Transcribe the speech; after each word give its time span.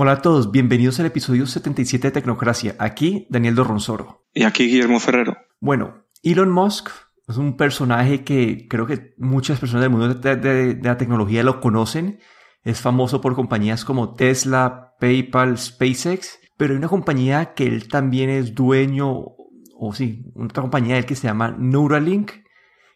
Hola 0.00 0.12
a 0.12 0.22
todos, 0.22 0.52
bienvenidos 0.52 1.00
al 1.00 1.06
episodio 1.06 1.44
77 1.44 2.06
de 2.06 2.12
Tecnocracia. 2.12 2.76
Aquí 2.78 3.26
Daniel 3.30 3.56
Dorronsoro. 3.56 4.24
Y 4.32 4.44
aquí 4.44 4.68
Guillermo 4.68 5.00
Ferrero. 5.00 5.36
Bueno, 5.58 6.04
Elon 6.22 6.52
Musk 6.52 6.90
es 7.26 7.36
un 7.36 7.56
personaje 7.56 8.22
que 8.22 8.68
creo 8.68 8.86
que 8.86 9.14
muchas 9.18 9.58
personas 9.58 9.82
del 9.82 9.90
mundo 9.90 10.14
de, 10.14 10.78
la 10.80 10.96
tecnología 10.98 11.42
lo 11.42 11.60
conocen. 11.60 12.20
Es 12.62 12.80
famoso 12.80 13.20
por 13.20 13.34
compañías 13.34 13.84
como 13.84 14.14
Tesla, 14.14 14.94
PayPal, 15.00 15.58
SpaceX, 15.58 16.38
pero 16.56 16.74
hay 16.74 16.78
una 16.78 16.86
compañía 16.86 17.54
que 17.54 17.66
él 17.66 17.88
también 17.88 18.30
es 18.30 18.54
dueño, 18.54 19.10
o 19.10 19.94
sí, 19.94 20.26
otra 20.36 20.62
compañía 20.62 20.94
de 20.94 21.00
él 21.00 21.06
que 21.06 21.16
se 21.16 21.26
llama 21.26 21.56
Neuralink, 21.58 22.30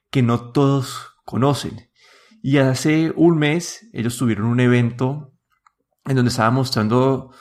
que 0.08 0.22
no 0.22 0.52
todos 0.52 1.16
conocen. 1.24 1.90
Y 2.44 2.58
hace 2.58 3.12
un 3.16 3.38
mes 3.38 3.90
ellos 3.92 4.16
tuvieron 4.16 4.46
un 4.46 4.60
evento 4.60 5.31
en 6.04 6.16
donde 6.16 6.30
estaba 6.30 6.50
mostrando 6.50 7.32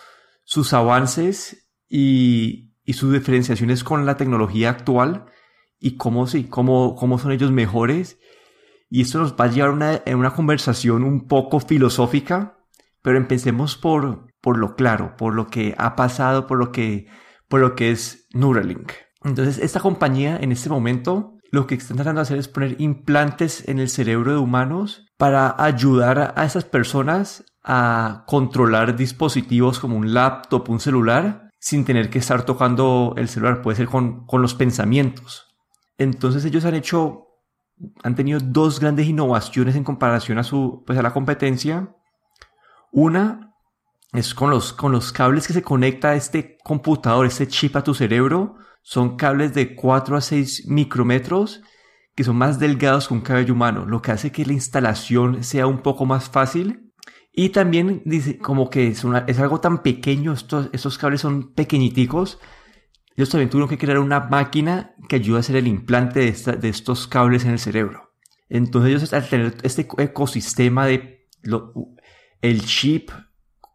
sus 0.43 0.73
avances 0.73 1.71
y, 1.89 2.73
y 2.83 2.93
sus 2.93 3.13
diferenciaciones 3.13 3.83
con 3.83 4.05
la 4.05 4.17
tecnología 4.17 4.69
actual 4.69 5.25
y 5.79 5.97
cómo, 5.97 6.27
sí, 6.27 6.45
cómo, 6.45 6.95
cómo 6.95 7.17
son 7.17 7.31
ellos 7.31 7.51
mejores. 7.51 8.19
Y 8.89 9.01
esto 9.01 9.19
nos 9.19 9.33
va 9.33 9.45
a 9.45 9.47
llevar 9.47 9.69
a 9.69 9.73
una, 9.73 10.01
una 10.15 10.33
conversación 10.33 11.03
un 11.03 11.27
poco 11.27 11.59
filosófica, 11.59 12.59
pero 13.01 13.17
empecemos 13.17 13.77
por, 13.77 14.27
por 14.41 14.57
lo 14.57 14.75
claro, 14.75 15.15
por 15.17 15.33
lo 15.33 15.47
que 15.47 15.73
ha 15.77 15.95
pasado, 15.95 16.45
por 16.47 16.57
lo 16.57 16.71
que, 16.71 17.07
por 17.47 17.61
lo 17.61 17.75
que 17.75 17.91
es 17.91 18.27
Neuralink. 18.33 18.91
Entonces, 19.23 19.57
esta 19.59 19.79
compañía 19.79 20.37
en 20.37 20.51
este 20.51 20.69
momento 20.69 21.37
lo 21.51 21.67
que 21.67 21.75
están 21.75 21.97
tratando 21.97 22.21
hacer 22.21 22.37
es 22.37 22.47
poner 22.47 22.79
implantes 22.79 23.67
en 23.67 23.79
el 23.79 23.89
cerebro 23.89 24.31
de 24.31 24.37
humanos 24.37 25.05
para 25.17 25.55
ayudar 25.57 26.33
a 26.35 26.45
esas 26.45 26.63
personas 26.63 27.43
a 27.63 28.23
controlar 28.27 28.95
dispositivos 28.95 29.79
como 29.79 29.97
un 29.97 30.13
laptop, 30.13 30.69
un 30.69 30.79
celular, 30.79 31.49
sin 31.59 31.85
tener 31.85 32.09
que 32.09 32.19
estar 32.19 32.43
tocando 32.43 33.13
el 33.17 33.27
celular, 33.27 33.61
puede 33.61 33.77
ser 33.77 33.87
con, 33.87 34.25
los 34.31 34.55
pensamientos. 34.55 35.47
Entonces 35.97 36.43
ellos 36.45 36.65
han 36.65 36.73
hecho, 36.73 37.27
han 38.03 38.15
tenido 38.15 38.39
dos 38.41 38.79
grandes 38.79 39.07
innovaciones 39.07 39.75
en 39.75 39.83
comparación 39.83 40.39
a, 40.39 40.43
su, 40.43 40.83
pues 40.85 40.97
a 40.97 41.03
la 41.03 41.13
competencia. 41.13 41.95
Una 42.91 43.53
es 44.13 44.33
con 44.33 44.49
los, 44.49 44.73
con 44.73 44.91
los 44.91 45.11
cables 45.11 45.45
que 45.45 45.53
se 45.53 45.61
conecta 45.61 46.09
a 46.09 46.15
este 46.15 46.57
computador, 46.63 47.27
este 47.27 47.47
chip 47.47 47.75
a 47.75 47.83
tu 47.83 47.93
cerebro. 47.93 48.55
Son 48.81 49.15
cables 49.15 49.53
de 49.53 49.75
4 49.75 50.17
a 50.17 50.21
6 50.21 50.67
micrómetros 50.67 51.61
que 52.15 52.23
son 52.23 52.35
más 52.35 52.59
delgados 52.59 53.07
que 53.07 53.13
un 53.13 53.21
cabello 53.21 53.53
humano, 53.53 53.85
lo 53.85 54.01
que 54.01 54.11
hace 54.11 54.31
que 54.31 54.45
la 54.45 54.53
instalación 54.53 55.43
sea 55.43 55.67
un 55.67 55.81
poco 55.81 56.05
más 56.05 56.29
fácil 56.29 56.90
y 57.33 57.49
también 57.49 58.01
dice 58.05 58.37
como 58.37 58.69
que 58.69 58.89
es, 58.89 59.05
algo 59.39 59.61
tan 59.61 59.83
pequeño, 59.83 60.33
estos, 60.33 60.69
estos 60.73 60.97
cables 60.97 61.21
son 61.21 61.53
pequeñiticos. 61.53 62.39
Ellos 63.15 63.29
también 63.29 63.49
tuvieron 63.49 63.69
que 63.69 63.77
crear 63.77 63.99
una 63.99 64.19
máquina 64.19 64.95
que 65.07 65.17
ayude 65.17 65.37
a 65.37 65.39
hacer 65.39 65.55
el 65.55 65.67
implante 65.67 66.19
de, 66.19 66.69
estos 66.69 67.07
cables 67.07 67.45
en 67.45 67.51
el 67.51 67.59
cerebro. 67.59 68.13
Entonces 68.49 68.89
ellos 68.89 69.13
al 69.13 69.29
tener 69.29 69.55
este 69.63 69.87
ecosistema 69.97 70.85
de 70.85 71.27
el 72.41 72.65
chip 72.65 73.11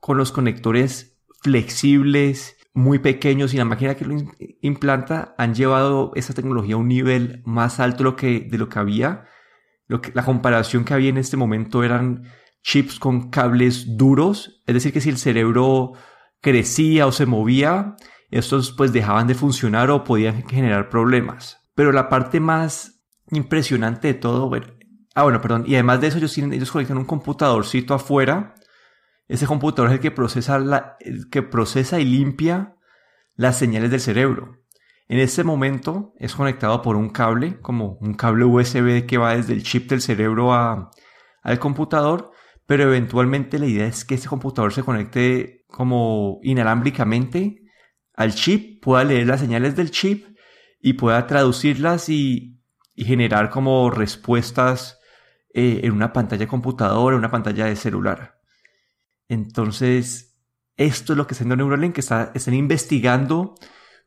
con 0.00 0.18
los 0.18 0.32
conectores 0.32 1.18
flexibles, 1.40 2.56
muy 2.74 2.98
pequeños 2.98 3.54
y 3.54 3.56
la 3.56 3.64
máquina 3.64 3.94
que 3.94 4.04
lo 4.04 4.16
implanta 4.60 5.34
han 5.38 5.54
llevado 5.54 6.12
esa 6.14 6.34
tecnología 6.34 6.74
a 6.74 6.78
un 6.78 6.88
nivel 6.88 7.42
más 7.46 7.80
alto 7.80 7.98
de 7.98 8.58
lo 8.58 8.68
que, 8.68 8.78
había. 8.78 9.24
Lo 9.86 10.02
la 10.12 10.24
comparación 10.24 10.84
que 10.84 10.92
había 10.92 11.08
en 11.08 11.16
este 11.16 11.38
momento 11.38 11.82
eran 11.84 12.24
chips 12.66 12.98
con 12.98 13.30
cables 13.30 13.96
duros, 13.96 14.60
es 14.66 14.74
decir, 14.74 14.92
que 14.92 15.00
si 15.00 15.08
el 15.08 15.18
cerebro 15.18 15.92
crecía 16.40 17.06
o 17.06 17.12
se 17.12 17.24
movía, 17.24 17.94
estos 18.30 18.72
pues 18.72 18.92
dejaban 18.92 19.28
de 19.28 19.36
funcionar 19.36 19.88
o 19.90 20.02
podían 20.02 20.42
generar 20.48 20.88
problemas. 20.88 21.60
Pero 21.76 21.92
la 21.92 22.08
parte 22.08 22.40
más 22.40 23.04
impresionante 23.30 24.08
de 24.08 24.14
todo, 24.14 24.48
bueno, 24.48 24.66
ah 25.14 25.22
bueno, 25.22 25.40
perdón, 25.40 25.62
y 25.64 25.74
además 25.74 26.00
de 26.00 26.08
eso 26.08 26.18
ellos 26.18 26.34
tienen, 26.34 26.52
ellos 26.54 26.72
conectan 26.72 26.98
un 26.98 27.04
computadorcito 27.04 27.94
afuera. 27.94 28.54
Ese 29.28 29.46
computador 29.46 29.90
es 29.90 29.94
el 29.94 30.00
que 30.00 30.10
procesa 30.10 30.58
la, 30.58 30.96
que 31.30 31.42
procesa 31.42 32.00
y 32.00 32.04
limpia 32.04 32.74
las 33.36 33.56
señales 33.58 33.92
del 33.92 34.00
cerebro. 34.00 34.56
En 35.06 35.20
este 35.20 35.44
momento 35.44 36.14
es 36.18 36.34
conectado 36.34 36.82
por 36.82 36.96
un 36.96 37.10
cable, 37.10 37.60
como 37.60 37.96
un 38.00 38.14
cable 38.14 38.44
USB 38.44 39.06
que 39.06 39.18
va 39.18 39.36
desde 39.36 39.52
el 39.52 39.62
chip 39.62 39.88
del 39.88 40.02
cerebro 40.02 40.52
a, 40.52 40.90
al 41.42 41.58
computador 41.60 42.32
pero 42.66 42.82
eventualmente 42.84 43.58
la 43.58 43.66
idea 43.66 43.86
es 43.86 44.04
que 44.04 44.14
este 44.16 44.28
computador 44.28 44.72
se 44.72 44.82
conecte 44.82 45.64
como 45.68 46.40
inalámbricamente 46.42 47.62
al 48.14 48.34
chip, 48.34 48.82
pueda 48.82 49.04
leer 49.04 49.26
las 49.26 49.40
señales 49.40 49.76
del 49.76 49.90
chip 49.90 50.26
y 50.80 50.94
pueda 50.94 51.26
traducirlas 51.26 52.08
y, 52.08 52.52
generar 52.96 53.50
como 53.50 53.90
respuestas 53.90 54.98
eh, 55.52 55.80
en 55.84 55.92
una 55.92 56.14
pantalla 56.14 56.40
de 56.40 56.48
computador, 56.48 57.12
en 57.12 57.18
una 57.18 57.30
pantalla 57.30 57.66
de 57.66 57.76
celular. 57.76 58.40
Entonces, 59.28 60.40
esto 60.76 61.12
es 61.12 61.16
lo 61.18 61.26
que 61.26 61.34
está 61.34 61.42
haciendo 61.42 61.56
Neuralink, 61.56 61.94
que 61.94 62.00
está, 62.00 62.32
están 62.34 62.54
investigando 62.54 63.54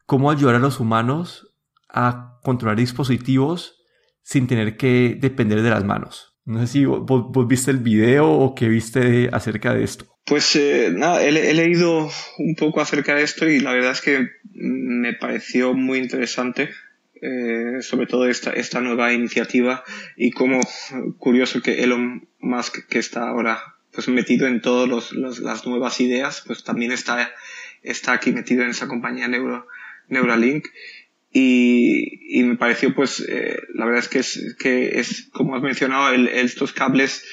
cómo 0.07 0.31
ayudar 0.31 0.55
a 0.55 0.59
los 0.59 0.79
humanos 0.79 1.55
a 1.87 2.39
controlar 2.43 2.77
dispositivos 2.77 3.83
sin 4.23 4.47
tener 4.47 4.75
que 4.75 5.17
depender 5.21 5.61
de 5.61 5.69
las 5.69 5.83
manos. 5.83 6.28
No 6.49 6.59
sé 6.61 6.65
si 6.65 6.85
vos, 6.85 7.47
viste 7.47 7.69
el 7.69 7.77
video 7.77 8.27
o 8.27 8.55
qué 8.55 8.67
viste 8.67 9.29
acerca 9.31 9.75
de 9.75 9.83
esto. 9.83 10.07
Pues 10.25 10.55
eh, 10.55 10.89
nada, 10.91 11.23
he, 11.23 11.31
leído 11.31 12.09
un 12.39 12.55
poco 12.55 12.81
acerca 12.81 13.13
de 13.13 13.21
esto 13.21 13.47
y 13.47 13.59
la 13.59 13.71
verdad 13.71 13.91
es 13.91 14.01
que 14.01 14.29
me 14.55 15.13
pareció 15.13 15.75
muy 15.75 15.99
interesante, 15.99 16.71
eh, 17.21 17.81
sobre 17.81 18.07
todo 18.07 18.27
esta, 18.27 18.49
esta 18.49 18.81
nueva 18.81 19.13
iniciativa 19.13 19.83
y 20.17 20.31
como 20.31 20.59
curioso 21.19 21.61
que 21.61 21.83
Elon 21.83 22.27
Musk, 22.39 22.87
que 22.87 22.97
está 22.97 23.29
ahora 23.29 23.75
pues 23.91 24.07
metido 24.07 24.47
en 24.47 24.59
todas 24.59 25.11
las 25.11 25.67
nuevas 25.67 26.01
ideas, 26.01 26.43
pues 26.47 26.63
también 26.63 26.91
está, 26.91 27.31
está 27.83 28.13
aquí 28.13 28.31
metido 28.31 28.63
en 28.63 28.71
esa 28.71 28.87
compañía 28.87 29.27
Neuro, 29.27 29.67
Neuralink 30.07 30.65
y, 31.31 32.39
y 32.39 32.43
me 32.43 32.57
pareció 32.57 32.93
pues 32.95 33.25
eh, 33.27 33.57
la 33.75 33.85
verdad 33.85 34.03
es 34.03 34.09
que 34.09 34.19
es 34.19 34.55
que 34.59 34.99
es 34.99 35.29
como 35.31 35.55
has 35.55 35.61
mencionado 35.61 36.13
el, 36.13 36.27
estos 36.27 36.73
cables 36.73 37.23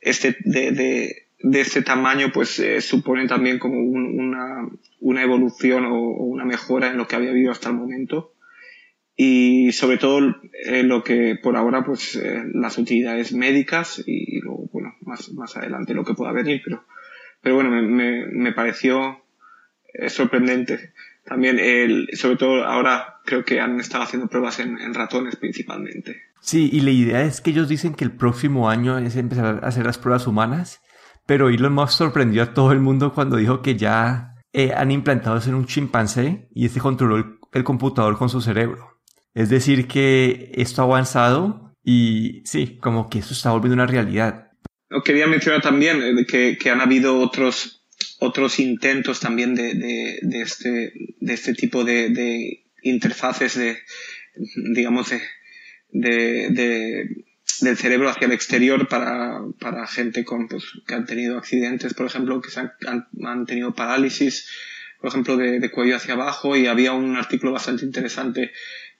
este 0.00 0.36
de, 0.44 0.72
de, 0.72 1.26
de 1.40 1.60
este 1.60 1.82
tamaño 1.82 2.30
pues 2.32 2.58
eh, 2.58 2.80
suponen 2.80 3.28
también 3.28 3.58
como 3.58 3.78
una, 3.80 4.68
una 5.00 5.22
evolución 5.22 5.84
o, 5.86 5.98
una 6.00 6.44
mejora 6.44 6.90
en 6.90 6.96
lo 6.96 7.06
que 7.06 7.16
había 7.16 7.30
habido 7.30 7.52
hasta 7.52 7.68
el 7.68 7.76
momento. 7.76 8.32
Y 9.18 9.72
sobre 9.72 9.96
todo 9.96 10.36
eh, 10.66 10.82
lo 10.82 11.02
que 11.02 11.36
por 11.42 11.56
ahora 11.56 11.84
pues 11.84 12.16
eh, 12.16 12.42
las 12.52 12.76
utilidades 12.76 13.32
médicas 13.32 14.02
y, 14.06 14.40
luego 14.40 14.68
bueno 14.72 14.94
más, 15.02 15.32
más 15.32 15.56
adelante 15.56 15.94
lo 15.94 16.04
que 16.04 16.12
pueda 16.12 16.32
venir 16.32 16.60
pero 16.62 16.84
pero 17.40 17.54
bueno 17.54 17.70
me, 17.70 17.80
me, 17.80 18.26
me 18.26 18.52
pareció 18.52 19.24
eh, 19.94 20.10
sorprendente 20.10 20.92
también, 21.26 21.58
el, 21.58 22.08
sobre 22.14 22.36
todo 22.36 22.64
ahora 22.64 23.20
creo 23.24 23.44
que 23.44 23.60
han 23.60 23.80
estado 23.80 24.04
haciendo 24.04 24.28
pruebas 24.28 24.60
en, 24.60 24.94
ratones 24.94 25.36
principalmente. 25.36 26.22
Sí, 26.40 26.70
y 26.72 26.80
la 26.80 26.92
idea 26.92 27.22
es 27.22 27.40
que 27.40 27.50
ellos 27.50 27.68
dicen 27.68 27.94
que 27.94 28.04
el 28.04 28.12
próximo 28.12 28.70
año 28.70 28.96
es 28.98 29.16
empezar 29.16 29.60
a 29.62 29.66
hacer 29.66 29.84
las 29.84 29.98
pruebas 29.98 30.28
humanas, 30.28 30.80
pero 31.26 31.48
Elon 31.48 31.74
Musk 31.74 31.94
sorprendió 31.98 32.44
a 32.44 32.54
todo 32.54 32.70
el 32.70 32.78
mundo 32.78 33.12
cuando 33.12 33.36
dijo 33.36 33.60
que 33.60 33.76
ya 33.76 34.36
eh, 34.52 34.72
han 34.74 34.92
implantado 34.92 35.36
eso 35.36 35.48
en 35.48 35.56
un 35.56 35.66
chimpancé 35.66 36.48
y 36.54 36.66
este 36.66 36.78
controló 36.78 37.16
el, 37.52 37.64
computador 37.64 38.16
con 38.16 38.28
su 38.28 38.40
cerebro. 38.40 39.00
Es 39.34 39.48
decir, 39.50 39.88
que 39.88 40.52
esto 40.54 40.82
ha 40.82 40.84
avanzado 40.84 41.74
y 41.82 42.42
sí, 42.44 42.78
como 42.80 43.10
que 43.10 43.18
eso 43.18 43.34
está 43.34 43.50
volviendo 43.50 43.74
una 43.74 43.86
realidad. 43.86 44.52
Quería 45.04 45.26
mencionar 45.26 45.60
también 45.60 46.00
eh, 46.02 46.26
que, 46.26 46.56
que 46.56 46.70
han 46.70 46.80
habido 46.80 47.18
otros 47.18 47.75
otros 48.18 48.58
intentos 48.58 49.20
también 49.20 49.54
de, 49.54 49.74
de, 49.74 50.18
de, 50.22 50.42
este, 50.42 50.92
de 51.20 51.34
este 51.34 51.54
tipo 51.54 51.84
de, 51.84 52.10
de 52.10 52.64
interfaces 52.82 53.56
de, 53.56 53.78
digamos, 54.72 55.10
de, 55.90 56.50
de, 56.50 57.24
del 57.60 57.76
cerebro 57.76 58.08
hacia 58.08 58.26
el 58.26 58.32
exterior 58.32 58.88
para, 58.88 59.40
para 59.58 59.86
gente 59.86 60.24
con, 60.24 60.48
pues, 60.48 60.64
que 60.86 60.94
han 60.94 61.06
tenido 61.06 61.38
accidentes, 61.38 61.94
por 61.94 62.06
ejemplo, 62.06 62.40
que 62.40 62.50
se 62.50 62.60
han, 62.60 62.72
han, 63.24 63.46
tenido 63.46 63.74
parálisis, 63.74 64.48
por 65.00 65.08
ejemplo, 65.08 65.36
de, 65.36 65.60
de, 65.60 65.70
cuello 65.70 65.96
hacia 65.96 66.14
abajo, 66.14 66.56
y 66.56 66.66
había 66.66 66.92
un 66.92 67.16
artículo 67.16 67.52
bastante 67.52 67.84
interesante 67.84 68.52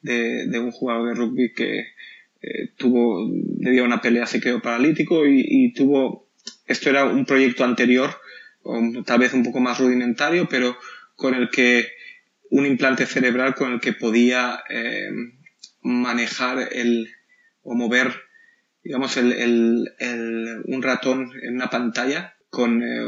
de, 0.03 0.47
de 0.47 0.59
un 0.59 0.71
jugador 0.71 1.09
de 1.09 1.15
rugby 1.15 1.53
que 1.53 1.81
eh, 2.43 2.69
tuvo, 2.77 3.29
debido 3.31 3.85
a 3.85 3.87
una 3.87 4.01
pelea 4.01 4.27
se 4.27 4.41
quedó 4.41 4.61
paralítico 4.61 5.27
y, 5.27 5.43
y 5.45 5.73
tuvo, 5.73 6.29
esto 6.67 6.91
era 6.91 7.07
un 7.07 7.25
proyecto 7.25 7.65
anterior 7.65 8.11
tal 9.05 9.19
vez 9.19 9.33
un 9.33 9.45
poco 9.45 9.61
más 9.61 9.79
rudimentario, 9.79 10.49
pero 10.49 10.77
con 11.15 11.35
el 11.35 11.51
que 11.51 11.89
un 12.51 12.67
implante 12.67 13.07
cerebral 13.07 13.55
con 13.55 13.73
el 13.73 13.81
que 13.81 13.93
podía 13.93 14.63
eh, 14.69 15.11
manejar 15.83 16.69
el 16.73 17.11
o 17.63 17.75
mover 17.75 18.15
digamos 18.85 19.17
el, 19.17 19.33
el, 19.99 20.63
un 20.65 20.83
ratón 20.83 21.33
en 21.43 21.57
una 21.57 21.69
pantalla 21.71 22.37
con 22.51 22.83
eh, 22.83 23.05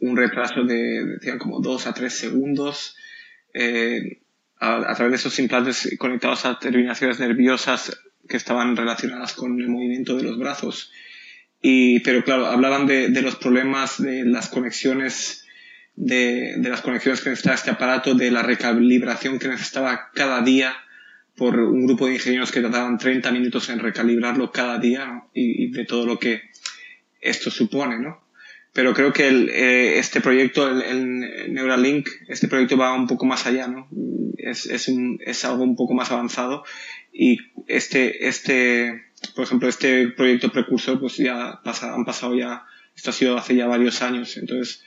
un 0.00 0.16
retraso 0.16 0.62
de, 0.62 1.04
decían, 1.04 1.38
como 1.38 1.60
2 1.60 1.86
a 1.88 1.92
3 1.92 2.12
segundos. 2.12 2.96
Eh, 3.52 4.20
a, 4.60 4.94
través 4.94 5.10
de 5.10 5.16
esos 5.16 5.38
implantes 5.38 5.94
conectados 5.98 6.44
a 6.44 6.58
terminaciones 6.58 7.20
nerviosas 7.20 7.98
que 8.28 8.36
estaban 8.36 8.76
relacionadas 8.76 9.32
con 9.32 9.60
el 9.60 9.68
movimiento 9.68 10.16
de 10.16 10.24
los 10.24 10.38
brazos. 10.38 10.90
Y, 11.60 12.00
pero 12.00 12.22
claro, 12.24 12.46
hablaban 12.46 12.86
de, 12.86 13.08
de 13.08 13.22
los 13.22 13.36
problemas 13.36 14.00
de 14.00 14.24
las 14.24 14.48
conexiones, 14.48 15.44
de, 15.96 16.54
de, 16.56 16.68
las 16.68 16.82
conexiones 16.82 17.20
que 17.20 17.30
necesitaba 17.30 17.56
este 17.56 17.70
aparato, 17.70 18.14
de 18.14 18.30
la 18.30 18.42
recalibración 18.42 19.38
que 19.38 19.48
necesitaba 19.48 20.10
cada 20.14 20.42
día 20.42 20.76
por 21.36 21.58
un 21.58 21.86
grupo 21.86 22.06
de 22.06 22.14
ingenieros 22.14 22.52
que 22.52 22.60
tardaban 22.60 22.98
30 22.98 23.30
minutos 23.32 23.68
en 23.70 23.80
recalibrarlo 23.80 24.50
cada 24.52 24.78
día 24.78 25.24
y, 25.34 25.64
y, 25.64 25.70
de 25.70 25.84
todo 25.84 26.06
lo 26.06 26.18
que 26.18 26.42
esto 27.20 27.50
supone, 27.50 27.98
¿no? 27.98 28.20
Pero 28.72 28.94
creo 28.94 29.12
que 29.12 29.26
el, 29.26 29.48
eh, 29.48 29.98
este 29.98 30.20
proyecto, 30.20 30.68
el, 30.68 30.82
el, 30.82 31.52
Neuralink, 31.52 32.08
este 32.28 32.48
proyecto 32.48 32.76
va 32.76 32.94
un 32.94 33.06
poco 33.06 33.26
más 33.26 33.46
allá, 33.46 33.66
¿no? 33.66 33.88
Es, 34.36 34.66
es, 34.66 34.88
un, 34.88 35.18
es 35.24 35.44
algo 35.44 35.64
un 35.64 35.74
poco 35.74 35.94
más 35.94 36.12
avanzado 36.12 36.64
y 37.12 37.38
este, 37.66 38.28
este, 38.28 39.07
por 39.34 39.44
ejemplo, 39.44 39.68
este 39.68 40.08
proyecto 40.08 40.50
precursor, 40.50 41.00
pues 41.00 41.16
ya 41.16 41.60
pasa, 41.64 41.94
han 41.94 42.04
pasado 42.04 42.34
ya, 42.36 42.64
esto 42.94 43.10
ha 43.10 43.12
sido 43.12 43.36
hace 43.36 43.56
ya 43.56 43.66
varios 43.66 44.02
años, 44.02 44.36
entonces 44.36 44.84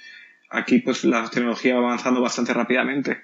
aquí 0.49 0.79
pues 0.79 1.03
la 1.03 1.29
tecnología 1.29 1.75
va 1.75 1.87
avanzando 1.87 2.21
bastante 2.21 2.53
rápidamente 2.53 3.21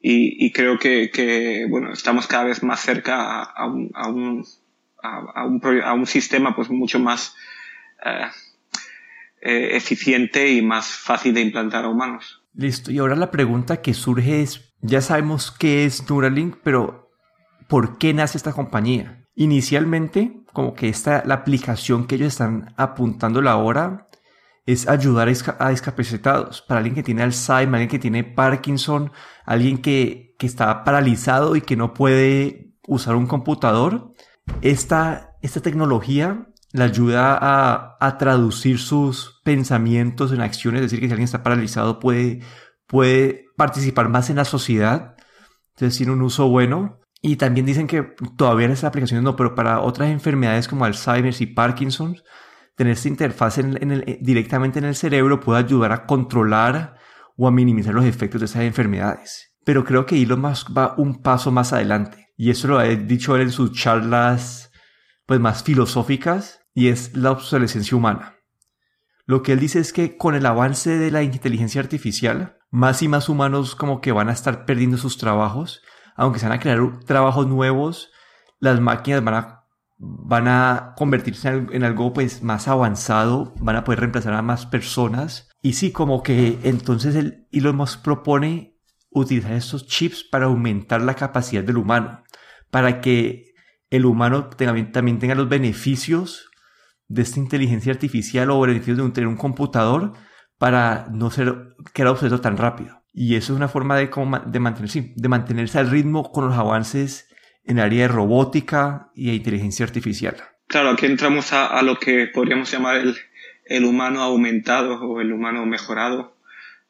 y, 0.00 0.46
y 0.46 0.52
creo 0.52 0.78
que, 0.78 1.10
que, 1.10 1.66
bueno, 1.68 1.92
estamos 1.92 2.26
cada 2.26 2.44
vez 2.44 2.62
más 2.62 2.80
cerca 2.80 3.42
a, 3.42 3.66
un, 3.66 3.90
a 3.94 4.08
un, 4.08 4.44
a, 5.02 5.44
un, 5.44 5.60
a 5.82 5.92
un 5.92 6.06
sistema 6.06 6.54
pues 6.54 6.70
mucho 6.70 6.98
más 6.98 7.34
eh, 8.04 8.28
eh, 9.42 9.76
eficiente 9.76 10.50
y 10.50 10.62
más 10.62 10.86
fácil 10.86 11.34
de 11.34 11.40
implantar 11.40 11.84
a 11.84 11.88
humanos. 11.88 12.42
Listo, 12.54 12.90
y 12.90 12.98
ahora 12.98 13.16
la 13.16 13.30
pregunta 13.30 13.82
que 13.82 13.94
surge 13.94 14.42
es, 14.42 14.72
ya 14.80 15.00
sabemos 15.00 15.50
qué 15.50 15.84
es 15.84 16.08
Neuralink, 16.08 16.56
pero 16.62 17.10
¿por 17.68 17.98
qué 17.98 18.14
nace 18.14 18.38
esta 18.38 18.52
compañía? 18.52 19.17
Inicialmente, 19.40 20.42
como 20.52 20.74
que 20.74 20.88
esta, 20.88 21.22
la 21.24 21.34
aplicación 21.34 22.08
que 22.08 22.16
ellos 22.16 22.32
están 22.32 22.74
apuntando 22.76 23.48
ahora 23.48 24.08
es 24.66 24.88
ayudar 24.88 25.28
a, 25.60 25.70
discapacitados. 25.70 26.60
Para 26.62 26.78
alguien 26.78 26.96
que 26.96 27.04
tiene 27.04 27.22
Alzheimer, 27.22 27.76
alguien 27.76 27.88
que 27.88 28.00
tiene 28.00 28.24
Parkinson, 28.24 29.12
alguien 29.44 29.78
que, 29.78 30.34
que 30.40 30.46
está 30.48 30.82
paralizado 30.82 31.54
y 31.54 31.60
que 31.60 31.76
no 31.76 31.94
puede 31.94 32.74
usar 32.88 33.14
un 33.14 33.28
computador. 33.28 34.12
Esta, 34.60 35.36
esta 35.40 35.60
tecnología 35.60 36.48
le 36.72 36.82
ayuda 36.82 37.38
a, 37.40 37.96
a, 38.00 38.18
traducir 38.18 38.80
sus 38.80 39.40
pensamientos 39.44 40.32
en 40.32 40.40
acciones, 40.40 40.80
es 40.80 40.90
decir, 40.90 40.98
que 40.98 41.06
si 41.06 41.12
alguien 41.12 41.26
está 41.26 41.44
paralizado 41.44 42.00
puede, 42.00 42.40
puede 42.88 43.44
participar 43.56 44.08
más 44.08 44.30
en 44.30 44.36
la 44.36 44.44
sociedad, 44.44 45.14
entonces 45.76 45.96
tiene 45.96 46.12
un 46.12 46.22
uso 46.22 46.48
bueno. 46.48 46.98
Y 47.20 47.36
también 47.36 47.66
dicen 47.66 47.86
que 47.86 48.14
todavía 48.36 48.66
en 48.66 48.72
estas 48.72 48.88
aplicaciones 48.88 49.24
no, 49.24 49.34
pero 49.34 49.54
para 49.54 49.80
otras 49.80 50.10
enfermedades 50.10 50.68
como 50.68 50.84
Alzheimer 50.84 51.34
y 51.38 51.46
Parkinson, 51.46 52.16
tener 52.76 52.92
esta 52.92 53.08
interfaz 53.08 53.58
directamente 54.20 54.78
en 54.78 54.84
el 54.84 54.94
cerebro 54.94 55.40
puede 55.40 55.58
ayudar 55.58 55.92
a 55.92 56.06
controlar 56.06 56.96
o 57.36 57.48
a 57.48 57.50
minimizar 57.50 57.92
los 57.92 58.04
efectos 58.04 58.40
de 58.40 58.46
esas 58.46 58.62
enfermedades. 58.62 59.52
Pero 59.64 59.84
creo 59.84 60.06
que 60.06 60.20
Elon 60.20 60.40
Musk 60.40 60.70
va 60.76 60.94
un 60.96 61.20
paso 61.20 61.50
más 61.50 61.72
adelante. 61.72 62.28
Y 62.36 62.50
eso 62.50 62.68
lo 62.68 62.78
ha 62.78 62.84
dicho 62.84 63.34
él 63.34 63.42
en 63.42 63.52
sus 63.52 63.72
charlas 63.72 64.70
pues, 65.26 65.40
más 65.40 65.62
filosóficas, 65.64 66.60
y 66.72 66.88
es 66.88 67.16
la 67.16 67.32
obsolescencia 67.32 67.96
humana. 67.96 68.36
Lo 69.26 69.42
que 69.42 69.52
él 69.52 69.60
dice 69.60 69.80
es 69.80 69.92
que 69.92 70.16
con 70.16 70.36
el 70.36 70.46
avance 70.46 70.96
de 70.96 71.10
la 71.10 71.24
inteligencia 71.24 71.80
artificial, 71.80 72.56
más 72.70 73.02
y 73.02 73.08
más 73.08 73.28
humanos 73.28 73.74
como 73.74 74.00
que 74.00 74.12
van 74.12 74.28
a 74.28 74.32
estar 74.32 74.64
perdiendo 74.64 74.96
sus 74.96 75.18
trabajos 75.18 75.82
aunque 76.18 76.40
se 76.40 76.48
van 76.48 76.58
a 76.58 76.60
crear 76.60 76.80
trabajos 77.06 77.46
nuevos, 77.46 78.10
las 78.58 78.80
máquinas 78.80 79.22
van 79.22 79.34
a, 79.34 79.64
van 79.98 80.48
a 80.48 80.94
convertirse 80.96 81.48
en, 81.48 81.84
algo 81.84 82.12
pues 82.12 82.42
más 82.42 82.66
avanzado, 82.66 83.54
van 83.60 83.76
a 83.76 83.84
poder 83.84 84.00
reemplazar 84.00 84.34
a 84.34 84.42
más 84.42 84.66
personas. 84.66 85.48
Y 85.62 85.74
sí, 85.74 85.92
como 85.92 86.24
que 86.24 86.58
entonces 86.64 87.14
el 87.14 87.46
Elon 87.52 87.76
Musk 87.76 88.02
propone 88.02 88.76
utilizar 89.10 89.52
estos 89.52 89.86
chips 89.86 90.24
para 90.24 90.46
aumentar 90.46 91.00
la 91.02 91.14
capacidad 91.14 91.62
del 91.62 91.76
humano, 91.76 92.24
para 92.70 93.00
que 93.00 93.54
el 93.88 94.04
humano 94.04 94.50
también 94.50 95.18
tenga 95.20 95.36
los 95.36 95.48
beneficios 95.48 96.50
de 97.06 97.22
esta 97.22 97.38
inteligencia 97.38 97.92
artificial 97.92 98.50
o 98.50 98.60
beneficios 98.60 98.98
de 98.98 99.10
tener 99.10 99.28
un 99.28 99.36
computador 99.36 100.14
para 100.58 101.06
no 101.12 101.30
ser 101.30 101.76
que 101.94 102.02
era 102.02 102.10
obsoleto 102.10 102.40
tan 102.40 102.56
rápido. 102.56 102.97
Y 103.12 103.36
eso 103.36 103.52
es 103.52 103.56
una 103.56 103.68
forma 103.68 103.96
de, 103.96 104.10
de, 104.46 104.60
mantenerse, 104.60 105.12
de 105.14 105.28
mantenerse 105.28 105.78
al 105.78 105.90
ritmo 105.90 106.30
con 106.30 106.48
los 106.48 106.56
avances 106.56 107.28
en 107.64 107.78
el 107.78 107.84
área 107.84 108.02
de 108.02 108.08
robótica 108.08 109.10
y 109.14 109.28
de 109.28 109.34
inteligencia 109.34 109.84
artificial. 109.84 110.36
Claro, 110.66 110.90
aquí 110.90 111.06
entramos 111.06 111.52
a, 111.52 111.80
lo 111.82 111.98
que 111.98 112.26
podríamos 112.26 112.70
llamar 112.70 112.96
el, 112.96 113.16
el, 113.64 113.84
humano 113.84 114.22
aumentado 114.22 115.00
o 115.00 115.20
el 115.20 115.32
humano 115.32 115.64
mejorado. 115.66 116.36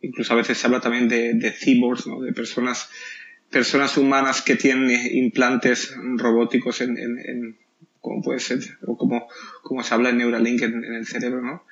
Incluso 0.00 0.32
a 0.32 0.37
veces 0.37 0.59
se 0.59 0.67
habla 0.67 0.81
también 0.81 1.09
de, 1.09 1.35
de 1.35 1.53
cyborgs, 1.53 2.06
¿no? 2.06 2.20
de 2.20 2.32
personas, 2.32 2.91
personas 3.50 3.97
humanas 3.97 4.43
que 4.43 4.56
tienen 4.56 4.91
implantes 5.17 5.97
robóticos 6.17 6.81
en, 6.81 6.99
en, 6.99 7.19
en 7.19 7.59
como 8.00 8.23
puede 8.23 8.41
ser, 8.41 8.61
o 8.87 8.97
como, 8.97 9.29
como 9.62 9.82
se 9.82 9.94
habla 9.94 10.11
en 10.11 10.19
Neuralink 10.19 10.62
en, 10.62 10.85
en 10.85 10.94
el 10.94 11.06
cerebro, 11.06 11.43
¿no? 11.43 11.65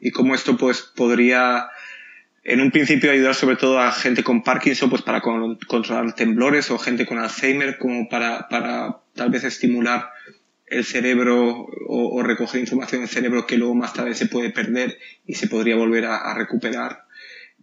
Y 0.00 0.10
cómo 0.10 0.34
esto 0.34 0.56
pues 0.56 0.82
podría 0.82 1.68
en 2.42 2.60
un 2.60 2.70
principio 2.70 3.10
ayudar 3.10 3.34
sobre 3.34 3.56
todo 3.56 3.78
a 3.78 3.92
gente 3.92 4.24
con 4.24 4.42
Parkinson 4.42 4.88
pues 4.88 5.02
para 5.02 5.20
controlar 5.20 6.14
temblores 6.14 6.70
o 6.70 6.78
gente 6.78 7.06
con 7.06 7.18
Alzheimer 7.18 7.78
como 7.78 8.08
para, 8.08 8.48
para 8.48 9.00
tal 9.14 9.30
vez 9.30 9.44
estimular 9.44 10.10
el 10.66 10.84
cerebro 10.84 11.66
o, 11.88 12.22
recoger 12.22 12.60
información 12.60 13.02
del 13.02 13.10
cerebro 13.10 13.46
que 13.46 13.58
luego 13.58 13.74
más 13.74 13.92
tarde 13.92 14.14
se 14.14 14.26
puede 14.26 14.50
perder 14.50 14.98
y 15.26 15.34
se 15.34 15.48
podría 15.48 15.74
volver 15.74 16.04
a, 16.04 16.32
recuperar. 16.34 17.04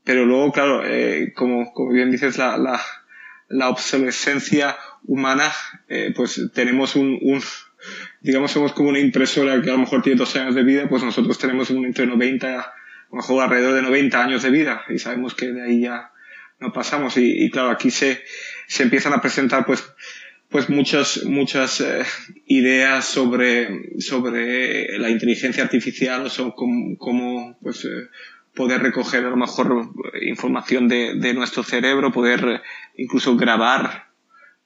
Pero 0.03 0.25
luego, 0.25 0.51
claro, 0.51 0.85
eh, 0.85 1.31
como, 1.33 1.71
como 1.74 1.94
bien 1.94 2.12
dices, 2.12 2.38
la, 2.38 2.57
la, 2.57 2.81
la 3.47 3.69
obsolescencia 3.69 4.77
humana, 5.06 5.51
eh, 5.88 6.12
pues 6.13 6.50
tenemos 6.53 6.97
un, 6.97 7.18
un, 7.21 7.41
digamos, 8.19 8.51
somos 8.51 8.74
como 8.74 8.89
una 8.89 9.00
impresora 9.00 9.62
que 9.62 9.69
a 9.69 9.74
lo 9.74 9.79
mejor 9.79 10.01
tiene 10.01 10.19
dos 10.19 10.35
años 10.35 10.53
de 10.53 10.63
vida, 10.63 10.89
pues 10.89 11.01
nosotros 11.01 11.38
tenemos 11.38 11.69
un 11.69 11.85
entre 11.85 12.06
90 12.06 12.74
a 13.07 13.15
lo 13.15 13.18
mejor 13.18 13.44
alrededor 13.44 13.75
de 13.75 13.81
90 13.81 14.24
años 14.24 14.43
de 14.43 14.50
vida 14.50 14.84
y 14.89 15.00
sabemos 15.00 15.34
que 15.34 15.48
de 15.48 15.63
ahí 15.63 15.81
ya 15.81 16.12
no 16.60 16.74
pasamos. 16.74 17.17
Y, 17.17 17.46
y 17.46 17.50
claro 17.50 17.70
aquí 17.72 17.91
se, 17.91 18.24
se 18.67 18.84
empiezan 18.84 19.13
a 19.13 19.22
presentar 19.22 19.65
pues 19.65 19.84
pues 20.50 20.70
muchas 20.70 21.24
muchas 21.25 21.81
eh, 21.81 22.03
ideas 22.46 23.05
sobre 23.05 24.00
sobre 24.00 24.98
la 24.98 25.10
inteligencia 25.10 25.63
artificial 25.63 26.25
o 26.25 26.29
sobre 26.29 26.53
cómo, 26.55 27.58
pues 27.62 27.84
eh, 27.86 28.10
poder 28.55 28.81
recoger 28.81 29.25
a 29.25 29.29
lo 29.29 29.36
mejor 29.36 29.91
información 30.22 30.88
de, 30.88 31.15
de 31.15 31.34
nuestro 31.34 31.63
cerebro 31.63 32.12
poder 32.12 32.46
eh, 32.46 32.62
incluso 32.96 33.36
grabar 33.36 34.08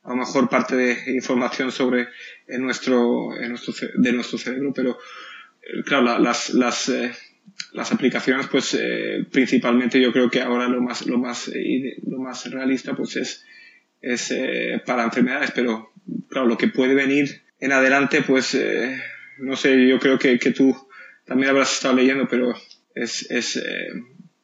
a 0.03 0.09
lo 0.09 0.15
mejor 0.15 0.49
parte 0.49 0.75
de 0.75 1.15
información 1.15 1.71
sobre 1.71 2.07
en 2.47 2.63
nuestro, 2.63 3.35
en 3.39 3.49
nuestro 3.49 3.73
de 3.95 4.13
nuestro 4.13 4.39
cerebro. 4.39 4.73
Pero 4.73 4.97
claro 5.85 6.17
las 6.17 6.51
las 6.55 6.91
las 7.73 7.91
aplicaciones, 7.91 8.47
pues 8.47 8.77
eh, 8.79 9.25
principalmente 9.31 10.01
yo 10.01 10.11
creo 10.11 10.29
que 10.29 10.41
ahora 10.41 10.67
lo 10.67 10.81
más, 10.81 11.05
lo 11.05 11.17
más, 11.17 11.47
eh, 11.49 11.95
lo 12.05 12.19
más 12.19 12.49
realista 12.51 12.95
pues 12.95 13.15
es, 13.15 13.45
es 14.01 14.31
eh, 14.31 14.81
para 14.85 15.03
enfermedades, 15.03 15.51
pero 15.51 15.91
claro, 16.29 16.47
lo 16.47 16.57
que 16.57 16.67
puede 16.67 16.93
venir 16.93 17.43
en 17.59 17.71
adelante, 17.71 18.23
pues 18.23 18.57
no 19.37 19.55
sé, 19.55 19.87
yo 19.87 19.99
creo 19.99 20.17
que, 20.17 20.39
que, 20.39 20.51
tú 20.51 20.75
también 21.25 21.51
habrás 21.51 21.73
estado 21.73 21.95
leyendo, 21.95 22.27
pero 22.27 22.55
es, 22.95 23.29
es 23.29 23.63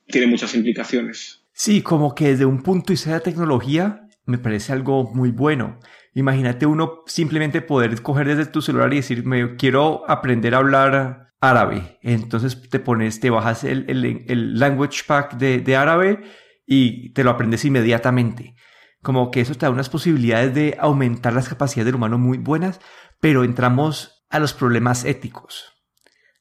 tiene 0.06 0.28
muchas 0.28 0.54
implicaciones. 0.54 1.44
Sí, 1.52 1.82
como 1.82 2.14
que 2.14 2.28
desde 2.28 2.46
un 2.46 2.62
punto 2.62 2.88
de 2.88 2.94
vista 2.94 3.14
de 3.16 3.22
tecnología 3.22 4.08
me 4.26 4.38
parece 4.38 4.72
algo 4.72 5.12
muy 5.16 5.32
bueno. 5.32 5.80
Imagínate 6.14 6.68
uno 6.68 7.04
simplemente 7.08 7.62
poder 7.62 8.02
coger 8.04 8.28
desde 8.28 8.52
tu 8.52 8.62
celular 8.62 8.94
y 8.94 8.98
decir, 8.98 9.26
me 9.26 9.56
quiero 9.56 10.04
aprender 10.08 10.54
a 10.54 10.60
hablar 10.60 11.27
árabe. 11.42 12.00
Entonces 12.02 12.70
te 12.70 12.80
pones, 12.80 13.20
te 13.20 13.30
bajas 13.30 13.64
el, 13.64 13.86
el, 13.90 14.60
language 14.60 15.04
pack 15.08 15.38
de, 15.38 15.60
de, 15.60 15.76
árabe 15.76 16.24
y 16.66 17.14
te 17.14 17.24
lo 17.24 17.32
aprendes 17.32 17.66
inmediatamente. 17.66 18.56
Como 19.02 19.32
que 19.32 19.42
eso 19.42 19.54
te 19.56 19.66
da 19.66 19.70
unas 19.70 19.90
posibilidades 19.90 20.54
de 20.54 20.78
aumentar 20.80 21.34
las 21.34 21.50
capacidades 21.50 21.86
del 21.86 21.96
humano 21.96 22.18
muy 22.18 22.38
buenas, 22.38 22.80
pero 23.20 23.44
entramos 23.44 24.26
a 24.30 24.40
los 24.40 24.54
problemas 24.54 25.06
éticos, 25.06 25.74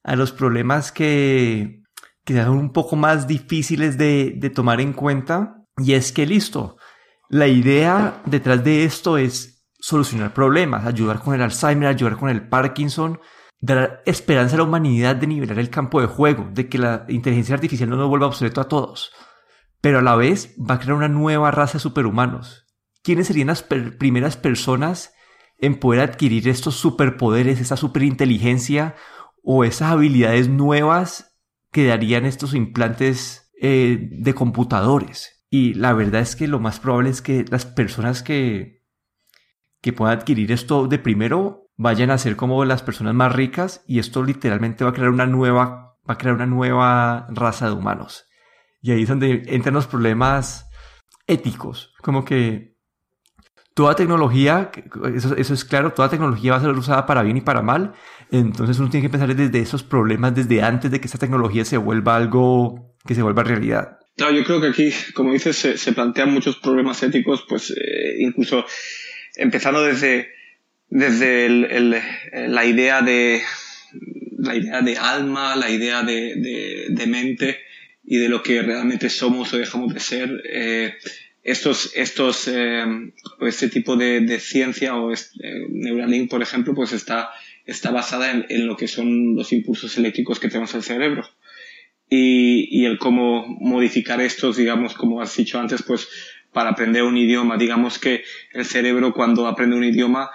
a 0.03 0.15
los 0.15 0.31
problemas 0.31 0.91
que, 0.91 1.83
que 2.25 2.43
son 2.43 2.57
un 2.57 2.73
poco 2.73 2.95
más 2.95 3.27
difíciles 3.27 3.97
de, 3.97 4.33
de 4.35 4.49
tomar 4.49 4.81
en 4.81 4.93
cuenta. 4.93 5.63
Y 5.77 5.93
es 5.93 6.11
que 6.11 6.25
listo, 6.25 6.77
la 7.29 7.47
idea 7.47 8.21
detrás 8.25 8.63
de 8.63 8.83
esto 8.83 9.17
es 9.17 9.65
solucionar 9.79 10.33
problemas, 10.33 10.85
ayudar 10.85 11.19
con 11.19 11.35
el 11.35 11.41
Alzheimer, 11.41 11.87
ayudar 11.87 12.17
con 12.17 12.29
el 12.29 12.49
Parkinson, 12.49 13.19
dar 13.59 14.03
esperanza 14.05 14.55
a 14.55 14.57
la 14.57 14.63
humanidad 14.63 15.15
de 15.15 15.27
nivelar 15.27 15.59
el 15.59 15.69
campo 15.69 16.01
de 16.01 16.07
juego, 16.07 16.49
de 16.51 16.69
que 16.69 16.77
la 16.77 17.05
inteligencia 17.09 17.55
artificial 17.55 17.89
no 17.89 17.95
nos 17.95 18.09
vuelva 18.09 18.27
obsoleto 18.27 18.61
a 18.61 18.67
todos. 18.67 19.11
Pero 19.81 19.99
a 19.99 20.01
la 20.01 20.15
vez 20.15 20.55
va 20.57 20.75
a 20.75 20.79
crear 20.79 20.97
una 20.97 21.07
nueva 21.07 21.51
raza 21.51 21.73
de 21.73 21.81
superhumanos. 21.81 22.65
¿Quiénes 23.03 23.27
serían 23.27 23.47
las 23.47 23.63
primeras 23.63 24.37
personas 24.37 25.13
en 25.59 25.79
poder 25.79 26.01
adquirir 26.01 26.47
estos 26.49 26.75
superpoderes, 26.75 27.59
esa 27.59 27.77
superinteligencia 27.77 28.95
o 29.43 29.63
esas 29.63 29.91
habilidades 29.91 30.49
nuevas 30.49 31.37
que 31.71 31.87
darían 31.87 32.25
estos 32.25 32.53
implantes 32.53 33.51
eh, 33.61 34.09
de 34.11 34.33
computadores? 34.33 35.45
Y 35.49 35.73
la 35.75 35.93
verdad 35.93 36.21
es 36.21 36.35
que 36.35 36.47
lo 36.47 36.59
más 36.59 36.79
probable 36.79 37.09
es 37.09 37.21
que 37.21 37.45
las 37.49 37.65
personas 37.65 38.21
que, 38.21 38.83
que 39.81 39.93
puedan 39.93 40.17
adquirir 40.17 40.51
esto 40.51 40.87
de 40.87 40.99
primero 40.99 41.66
vayan 41.77 42.11
a 42.11 42.17
ser 42.17 42.35
como 42.35 42.65
las 42.65 42.81
personas 42.81 43.13
más 43.13 43.33
ricas 43.33 43.83
y 43.87 43.99
esto 43.99 44.23
literalmente 44.23 44.83
va 44.83 44.89
a 44.89 44.93
crear 44.93 45.09
una 45.09 45.25
nueva, 45.25 45.97
va 46.09 46.13
a 46.13 46.17
crear 46.17 46.35
una 46.35 46.45
nueva 46.45 47.27
raza 47.29 47.67
de 47.67 47.73
humanos. 47.73 48.25
Y 48.81 48.91
ahí 48.91 49.03
es 49.03 49.09
donde 49.09 49.43
entran 49.47 49.75
los 49.75 49.87
problemas 49.87 50.69
éticos, 51.27 51.93
como 52.01 52.25
que 52.25 52.77
toda 53.73 53.95
tecnología, 53.95 54.71
eso, 55.15 55.35
eso, 55.35 55.53
es 55.53 55.63
claro, 55.63 55.93
toda 55.93 56.09
tecnología 56.09 56.51
va 56.51 56.57
a 56.57 56.61
ser 56.61 56.71
usada 56.71 57.05
para 57.05 57.21
bien 57.21 57.37
y 57.37 57.41
para 57.41 57.61
mal. 57.61 57.93
Entonces 58.31 58.79
uno 58.79 58.89
tiene 58.89 59.05
que 59.05 59.11
pensar 59.11 59.35
desde 59.35 59.59
esos 59.59 59.83
problemas, 59.83 60.33
desde 60.33 60.63
antes 60.63 60.89
de 60.89 60.99
que 60.99 61.05
esta 61.05 61.19
tecnología 61.19 61.63
se 61.63 61.77
vuelva 61.77 62.15
algo 62.15 62.95
que 63.05 63.13
se 63.13 63.21
vuelva 63.21 63.43
realidad. 63.43 63.99
Claro, 64.15 64.33
yo 64.33 64.43
creo 64.43 64.59
que 64.59 64.67
aquí, 64.67 64.91
como 65.13 65.31
dices, 65.31 65.55
se, 65.55 65.93
plantean 65.93 66.33
muchos 66.33 66.57
problemas 66.57 67.03
éticos, 67.03 67.45
pues 67.47 67.69
eh, 67.69 68.15
incluso 68.17 68.65
empezando 69.35 69.83
desde, 69.83 70.29
desde 70.89 71.45
el, 71.45 72.01
la 72.31 72.65
idea 72.65 73.01
de 73.01 73.41
la 74.37 74.55
idea 74.55 74.81
de 74.81 74.97
alma, 74.97 75.55
la 75.55 75.69
idea 75.69 76.03
de, 76.03 76.87
de, 76.89 77.07
mente 77.07 77.59
y 78.03 78.17
de 78.17 78.29
lo 78.29 78.43
que 78.43 78.61
realmente 78.61 79.09
somos 79.09 79.53
o 79.53 79.57
dejamos 79.57 79.93
de 79.93 79.99
ser. 79.99 80.43
Eh, 80.49 80.93
estos, 81.43 81.91
estos, 81.95 82.47
eh, 82.47 82.85
este 83.41 83.69
tipo 83.69 83.95
de, 83.95 84.21
de 84.21 84.39
ciencia 84.39 84.95
o 84.95 85.11
este, 85.11 85.65
Neuralink, 85.69 86.29
por 86.29 86.41
ejemplo, 86.41 86.75
pues 86.75 86.91
está, 86.93 87.29
está 87.65 87.91
basada 87.91 88.31
en, 88.31 88.45
en, 88.49 88.67
lo 88.67 88.77
que 88.77 88.87
son 88.87 89.35
los 89.35 89.51
impulsos 89.53 89.97
eléctricos 89.97 90.39
que 90.39 90.49
tenemos 90.49 90.71
en 90.73 90.77
el 90.77 90.83
cerebro. 90.83 91.27
Y, 92.09 92.67
y 92.69 92.85
el 92.85 92.99
cómo 92.99 93.45
modificar 93.47 94.21
estos, 94.21 94.57
digamos, 94.57 94.93
como 94.93 95.21
has 95.21 95.35
dicho 95.35 95.59
antes, 95.59 95.83
pues 95.83 96.07
para 96.53 96.71
aprender 96.71 97.03
un 97.03 97.17
idioma. 97.17 97.57
Digamos 97.57 97.99
que 97.99 98.23
el 98.53 98.65
cerebro 98.65 99.13
cuando 99.13 99.47
aprende 99.47 99.75
un 99.75 99.83
idioma 99.83 100.29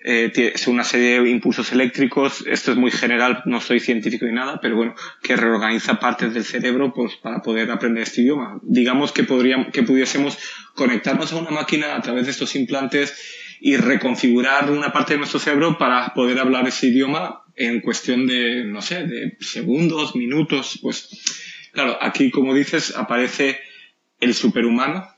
eh, 0.00 0.54
una 0.68 0.84
serie 0.84 1.20
de 1.20 1.30
impulsos 1.30 1.72
eléctricos, 1.72 2.44
esto 2.46 2.72
es 2.72 2.78
muy 2.78 2.90
general, 2.90 3.42
no 3.46 3.60
soy 3.60 3.80
científico 3.80 4.26
ni 4.26 4.32
nada, 4.32 4.60
pero 4.60 4.76
bueno, 4.76 4.94
que 5.22 5.36
reorganiza 5.36 5.98
partes 5.98 6.34
del 6.34 6.44
cerebro 6.44 6.92
pues, 6.94 7.16
para 7.16 7.42
poder 7.42 7.70
aprender 7.70 8.04
este 8.04 8.22
idioma. 8.22 8.60
Digamos 8.62 9.12
que, 9.12 9.24
podríamos, 9.24 9.68
que 9.72 9.82
pudiésemos 9.82 10.38
conectarnos 10.74 11.32
a 11.32 11.36
una 11.36 11.50
máquina 11.50 11.96
a 11.96 12.00
través 12.00 12.26
de 12.26 12.30
estos 12.30 12.54
implantes 12.54 13.16
y 13.60 13.76
reconfigurar 13.76 14.70
una 14.70 14.92
parte 14.92 15.14
de 15.14 15.18
nuestro 15.18 15.40
cerebro 15.40 15.78
para 15.78 16.14
poder 16.14 16.38
hablar 16.38 16.68
ese 16.68 16.86
idioma 16.86 17.42
en 17.56 17.80
cuestión 17.80 18.26
de, 18.28 18.64
no 18.64 18.80
sé, 18.80 19.04
de 19.04 19.36
segundos, 19.40 20.14
minutos, 20.14 20.78
pues 20.80 21.08
claro, 21.72 21.98
aquí 22.00 22.30
como 22.30 22.54
dices 22.54 22.96
aparece 22.96 23.58
el 24.20 24.34
superhumano, 24.34 25.08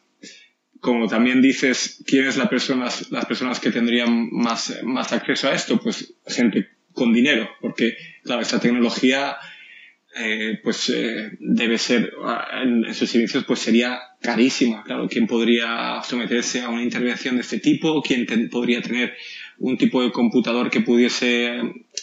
como 0.81 1.09
también 1.09 1.43
dices, 1.43 2.03
¿quiénes 2.07 2.37
la 2.37 2.49
personas, 2.49 3.11
las 3.11 3.27
personas 3.27 3.61
que 3.61 3.71
tendrían 3.71 4.31
más, 4.33 4.79
más 4.83 5.13
acceso 5.13 5.49
a 5.49 5.55
esto? 5.55 5.79
Pues 5.79 6.15
gente 6.27 6.69
con 6.93 7.13
dinero, 7.13 7.49
porque, 7.61 7.97
claro, 8.25 8.43
esta 8.43 8.61
tecnología, 8.61 9.37
eh, 10.17 10.59
pues 10.63 10.91
eh, 10.91 11.31
debe 11.39 11.79
ser, 11.79 12.13
en, 12.63 12.93
sus 12.95 13.15
inicios, 13.15 13.45
pues 13.45 13.61
sería 13.61 14.01
carísima. 14.21 14.83
Claro, 14.85 15.09
¿quién 15.09 15.27
podría 15.27 16.01
someterse 16.03 16.63
a 16.63 16.69
una 16.69 16.83
intervención 16.83 17.37
de 17.37 17.43
este 17.43 17.59
tipo? 17.59 18.03
¿Quién 18.03 18.27
podría 18.51 18.83
tener 18.83 19.15
un 19.59 19.77
tipo 19.77 20.03
de 20.03 20.11
computador 20.11 20.71
que 20.71 20.81
pudiese 20.81 21.61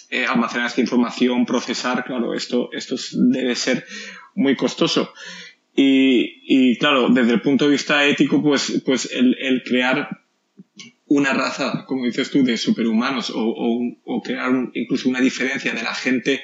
eh, 0.10 0.26
almacenar 0.26 0.68
esta 0.68 0.82
información, 0.82 1.46
procesar? 1.46 2.06
Claro, 2.06 2.34
esto, 2.34 2.70
esto 2.72 2.96
debe 3.14 3.56
ser 3.56 3.86
muy 4.36 4.56
costoso. 4.56 5.14
Y, 5.80 6.42
y, 6.48 6.78
claro, 6.80 7.10
desde 7.10 7.34
el 7.34 7.42
punto 7.42 7.66
de 7.66 7.72
vista 7.72 8.04
ético, 8.04 8.42
pues, 8.42 8.82
pues 8.84 9.12
el, 9.14 9.38
el 9.40 9.62
crear 9.62 10.10
una 11.06 11.34
raza, 11.34 11.86
como 11.86 12.06
dices 12.06 12.32
tú, 12.32 12.44
de 12.44 12.58
superhumanos 12.58 13.30
o, 13.30 13.44
o, 13.46 13.96
o 14.04 14.22
crear 14.24 14.52
incluso 14.74 15.08
una 15.08 15.22
diferencia 15.22 15.74
de 15.74 15.84
la 15.84 15.94
gente, 15.94 16.42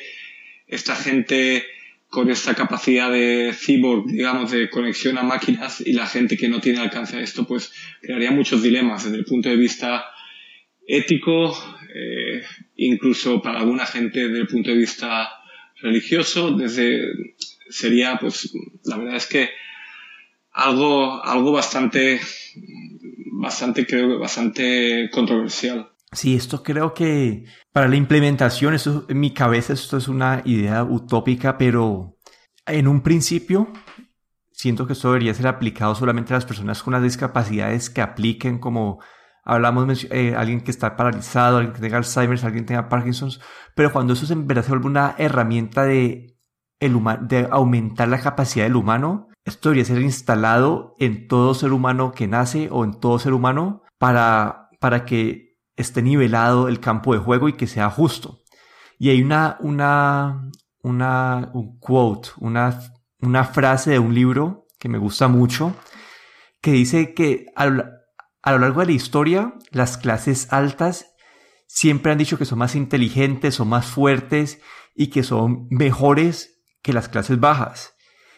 esta 0.68 0.96
gente 0.96 1.66
con 2.10 2.30
esta 2.30 2.54
capacidad 2.54 3.12
de 3.12 3.54
cyborg, 3.54 4.06
digamos, 4.06 4.52
de 4.52 4.70
conexión 4.70 5.18
a 5.18 5.24
máquinas 5.24 5.82
y 5.82 5.94
la 5.94 6.06
gente 6.06 6.38
que 6.38 6.48
no 6.48 6.62
tiene 6.62 6.80
alcance 6.80 7.18
a 7.18 7.22
esto, 7.22 7.48
pues 7.48 7.74
crearía 8.02 8.30
muchos 8.30 8.62
dilemas 8.62 9.04
desde 9.04 9.18
el 9.18 9.26
punto 9.26 9.50
de 9.50 9.56
vista 9.56 10.06
ético, 10.88 11.58
eh, 11.92 12.44
incluso 12.76 13.42
para 13.42 13.62
alguna 13.62 13.88
gente 13.88 14.28
desde 14.28 14.42
el 14.42 14.48
punto 14.48 14.70
de 14.70 14.78
vista 14.78 15.28
religioso, 15.82 16.52
desde 16.52 17.02
sería, 17.70 18.18
pues, 18.20 18.52
la 18.84 18.98
verdad 18.98 19.16
es 19.16 19.28
que 19.28 19.50
algo, 20.52 21.24
algo 21.24 21.52
bastante, 21.52 22.20
bastante, 23.32 23.86
creo 23.86 24.20
bastante 24.20 25.10
controversial. 25.12 25.90
Sí, 26.12 26.36
esto 26.36 26.62
creo 26.62 26.94
que 26.94 27.46
para 27.72 27.88
la 27.88 27.96
implementación, 27.96 28.76
eso, 28.76 29.06
en 29.10 29.20
mi 29.20 29.34
cabeza 29.34 29.74
esto 29.74 29.98
es 29.98 30.08
una 30.08 30.42
idea 30.46 30.84
utópica, 30.84 31.58
pero 31.58 32.18
en 32.68 32.88
un 32.88 33.02
principio 33.02 33.72
siento 34.52 34.86
que 34.86 34.94
esto 34.94 35.10
debería 35.10 35.34
ser 35.34 35.48
aplicado 35.48 35.96
solamente 35.96 36.34
a 36.34 36.38
las 36.38 36.46
personas 36.46 36.84
con 36.84 36.94
las 36.94 37.04
discapacidades 37.04 37.90
que 37.90 38.02
apliquen 38.02 38.60
como 38.60 39.02
hablamos 39.44 40.06
eh, 40.10 40.36
alguien 40.38 40.62
que 40.62 40.72
está 40.72 40.96
paralizado, 40.96 41.58
alguien 41.58 41.74
que 41.74 41.82
tenga 41.82 41.98
Alzheimer, 41.98 42.40
alguien 42.44 42.64
que 42.64 42.68
tenga 42.70 42.90
Parkinson's, 42.90 43.42
pero 43.76 43.92
cuando 43.92 44.14
eso 44.14 44.32
en 44.32 44.48
verdad 44.48 44.66
se 44.66 44.74
una 44.74 45.16
herramienta 45.18 45.84
de 45.84 46.33
el 46.86 47.00
de 47.28 47.48
aumentar 47.52 48.08
la 48.08 48.20
capacidad 48.20 48.66
del 48.66 48.76
humano. 48.76 49.30
Esto 49.46 49.70
debería 49.70 49.86
ser 49.86 50.02
instalado 50.02 50.96
en 51.00 51.28
todo 51.28 51.54
ser 51.54 51.72
humano 51.74 52.12
que 52.12 52.28
nace 52.28 52.70
o 52.72 52.84
en 52.84 53.00
todo 53.00 53.20
ser 53.20 53.34
humano 53.34 53.84
para, 53.98 54.70
para 54.80 55.06
que 55.06 55.58
esté 55.76 56.02
nivelado 56.02 56.68
el 56.68 56.80
campo 56.80 57.14
de 57.14 57.20
juego 57.20 57.50
y 57.50 57.54
que 57.54 57.68
sea 57.68 57.90
justo. 57.90 58.42
Y 59.00 59.10
hay 59.10 59.22
una, 59.22 59.58
una, 59.60 60.50
una, 60.82 61.52
un 61.54 61.80
quote, 61.80 62.30
una, 62.40 62.80
una 63.20 63.44
frase 63.44 63.92
de 63.92 64.00
un 64.00 64.14
libro 64.14 64.68
que 64.80 64.90
me 64.90 64.98
gusta 64.98 65.28
mucho, 65.28 65.76
que 66.62 66.72
dice 66.72 67.14
que 67.14 67.48
a 67.56 67.66
a 68.44 68.52
lo 68.52 68.60
largo 68.60 68.82
de 68.82 68.88
la 68.88 68.92
historia, 68.92 69.54
las 69.72 69.98
clases 69.98 70.52
altas 70.52 71.16
siempre 71.66 72.12
han 72.12 72.18
dicho 72.18 72.38
que 72.38 72.46
son 72.46 72.60
más 72.60 72.76
inteligentes, 72.76 73.56
son 73.56 73.70
más 73.70 73.86
fuertes 73.86 74.60
y 74.94 75.08
que 75.08 75.24
son 75.24 75.68
mejores 75.70 76.53
que 76.84 76.94
las 76.94 77.10
clases 77.10 77.40
bajas. 77.40 77.96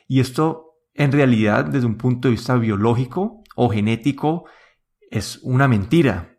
Y 0.07 0.21
esto, 0.21 0.77
en 0.93 1.11
realidad, 1.11 1.65
desde 1.65 1.87
un 1.87 1.97
punto 1.97 2.29
de 2.29 2.33
vista 2.33 2.55
biológico 2.55 3.43
o 3.55 3.69
genético, 3.69 4.45
es 5.11 5.39
una 5.43 5.67
mentira. 5.67 6.37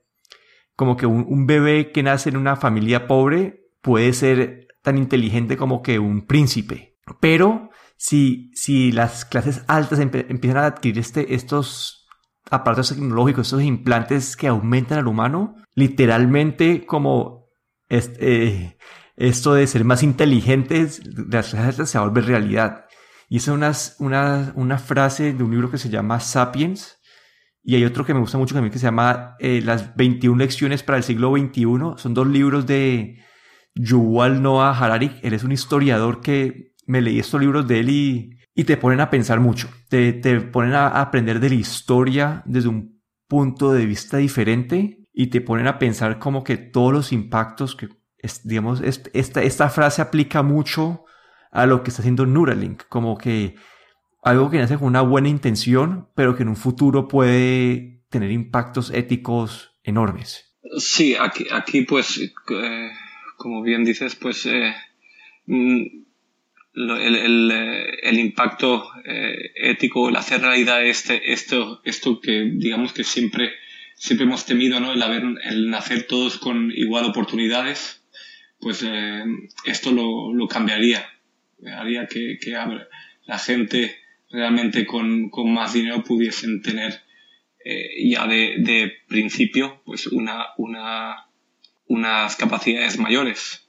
Como 0.74 0.96
que 0.96 1.06
un, 1.06 1.46
bebé 1.46 1.92
que 1.92 2.02
nace 2.02 2.30
en 2.30 2.36
una 2.36 2.56
familia 2.56 3.06
pobre 3.06 3.66
puede 3.82 4.12
ser 4.12 4.68
tan 4.82 4.96
inteligente 4.98 5.56
como 5.56 5.82
que 5.82 5.98
un 5.98 6.26
príncipe. 6.26 6.96
Pero 7.20 7.70
si, 7.96 8.50
si 8.54 8.92
las 8.92 9.24
clases 9.24 9.64
altas 9.68 9.98
empiezan 9.98 10.58
a 10.58 10.66
adquirir 10.66 10.98
este, 10.98 11.34
estos 11.34 12.06
aparatos 12.50 12.90
tecnológicos, 12.90 13.48
estos 13.48 13.62
implantes 13.62 14.36
que 14.36 14.48
aumentan 14.48 14.98
al 14.98 15.08
humano, 15.08 15.56
literalmente 15.74 16.86
como 16.86 17.48
este, 17.88 18.76
esto 19.16 19.54
de 19.54 19.66
ser 19.66 19.84
más 19.84 20.02
inteligentes, 20.02 21.02
las 21.28 21.50
clases 21.50 21.88
se 21.88 21.98
va 21.98 22.04
a 22.04 22.08
volver 22.08 22.26
realidad. 22.26 22.84
Y 23.28 23.38
esa 23.38 23.52
es 23.68 23.96
una, 23.98 24.52
una, 24.54 24.78
frase 24.78 25.32
de 25.32 25.42
un 25.42 25.50
libro 25.50 25.70
que 25.70 25.78
se 25.78 25.88
llama 25.88 26.20
Sapiens. 26.20 26.98
Y 27.62 27.74
hay 27.74 27.84
otro 27.84 28.04
que 28.04 28.14
me 28.14 28.20
gusta 28.20 28.38
mucho 28.38 28.54
también 28.54 28.72
que 28.72 28.78
se 28.78 28.84
llama 28.84 29.34
eh, 29.40 29.60
Las 29.64 29.96
21 29.96 30.36
lecciones 30.36 30.82
para 30.82 30.98
el 30.98 31.04
siglo 31.04 31.32
XXI. 31.32 31.64
Son 31.96 32.14
dos 32.14 32.26
libros 32.28 32.66
de 32.66 33.24
Yuval 33.74 34.42
Noah 34.42 34.78
Harari. 34.78 35.18
Él 35.22 35.32
es 35.32 35.42
un 35.42 35.50
historiador 35.50 36.20
que 36.20 36.74
me 36.86 37.00
leí 37.00 37.18
estos 37.18 37.40
libros 37.40 37.66
de 37.66 37.80
él 37.80 37.90
y, 37.90 38.38
y 38.54 38.64
te 38.64 38.76
ponen 38.76 39.00
a 39.00 39.10
pensar 39.10 39.40
mucho. 39.40 39.68
Te, 39.88 40.12
te 40.12 40.40
ponen 40.40 40.74
a 40.74 41.00
aprender 41.00 41.40
de 41.40 41.48
la 41.48 41.56
historia 41.56 42.42
desde 42.46 42.68
un 42.68 43.02
punto 43.26 43.72
de 43.72 43.86
vista 43.86 44.18
diferente 44.18 45.06
y 45.12 45.28
te 45.28 45.40
ponen 45.40 45.66
a 45.66 45.78
pensar 45.78 46.20
como 46.20 46.44
que 46.44 46.56
todos 46.58 46.92
los 46.92 47.12
impactos 47.12 47.74
que 47.74 47.88
digamos, 48.44 48.80
esta, 49.12 49.42
esta 49.42 49.68
frase 49.68 50.02
aplica 50.02 50.42
mucho 50.42 51.04
a 51.52 51.66
lo 51.66 51.82
que 51.82 51.90
está 51.90 52.02
haciendo 52.02 52.26
Neuralink, 52.26 52.84
como 52.88 53.16
que 53.16 53.54
algo 54.22 54.50
que 54.50 54.58
nace 54.58 54.76
con 54.76 54.88
una 54.88 55.02
buena 55.02 55.28
intención, 55.28 56.08
pero 56.14 56.36
que 56.36 56.42
en 56.42 56.48
un 56.48 56.56
futuro 56.56 57.08
puede 57.08 58.02
tener 58.10 58.30
impactos 58.30 58.90
éticos 58.90 59.72
enormes. 59.84 60.56
Sí, 60.78 61.14
aquí, 61.18 61.46
aquí 61.50 61.82
pues, 61.82 62.18
eh, 62.18 62.90
como 63.36 63.62
bien 63.62 63.84
dices, 63.84 64.16
pues 64.16 64.44
eh, 64.46 64.74
mm, 65.46 65.82
el, 66.74 67.52
el, 68.02 68.18
impacto 68.18 68.88
eh, 69.04 69.52
ético, 69.54 70.08
el 70.08 70.16
hacer 70.16 70.40
realidad 70.40 70.84
este, 70.84 71.32
esto, 71.32 71.80
esto 71.84 72.20
que 72.20 72.50
digamos 72.54 72.92
que 72.92 73.04
siempre, 73.04 73.52
siempre 73.94 74.26
hemos 74.26 74.44
temido, 74.44 74.80
¿no? 74.80 74.92
El, 74.92 75.02
haber, 75.02 75.22
el 75.44 75.70
nacer 75.70 76.06
todos 76.06 76.38
con 76.38 76.72
igual 76.72 77.04
oportunidades, 77.04 78.02
pues 78.60 78.82
eh, 78.82 79.24
esto 79.64 79.92
lo, 79.92 80.32
lo, 80.32 80.48
cambiaría. 80.48 81.06
Haría 81.76 82.06
que, 82.06 82.38
que 82.40 82.50
la 82.50 83.38
gente 83.38 83.96
realmente 84.30 84.86
con, 84.86 85.30
con, 85.30 85.52
más 85.52 85.72
dinero 85.72 86.02
pudiesen 86.02 86.62
tener 86.62 87.02
ya 87.98 88.28
de, 88.28 88.56
de, 88.58 88.92
principio 89.08 89.82
pues 89.84 90.06
una, 90.06 90.46
una, 90.56 91.26
unas 91.88 92.36
capacidades 92.36 92.96
mayores 92.96 93.66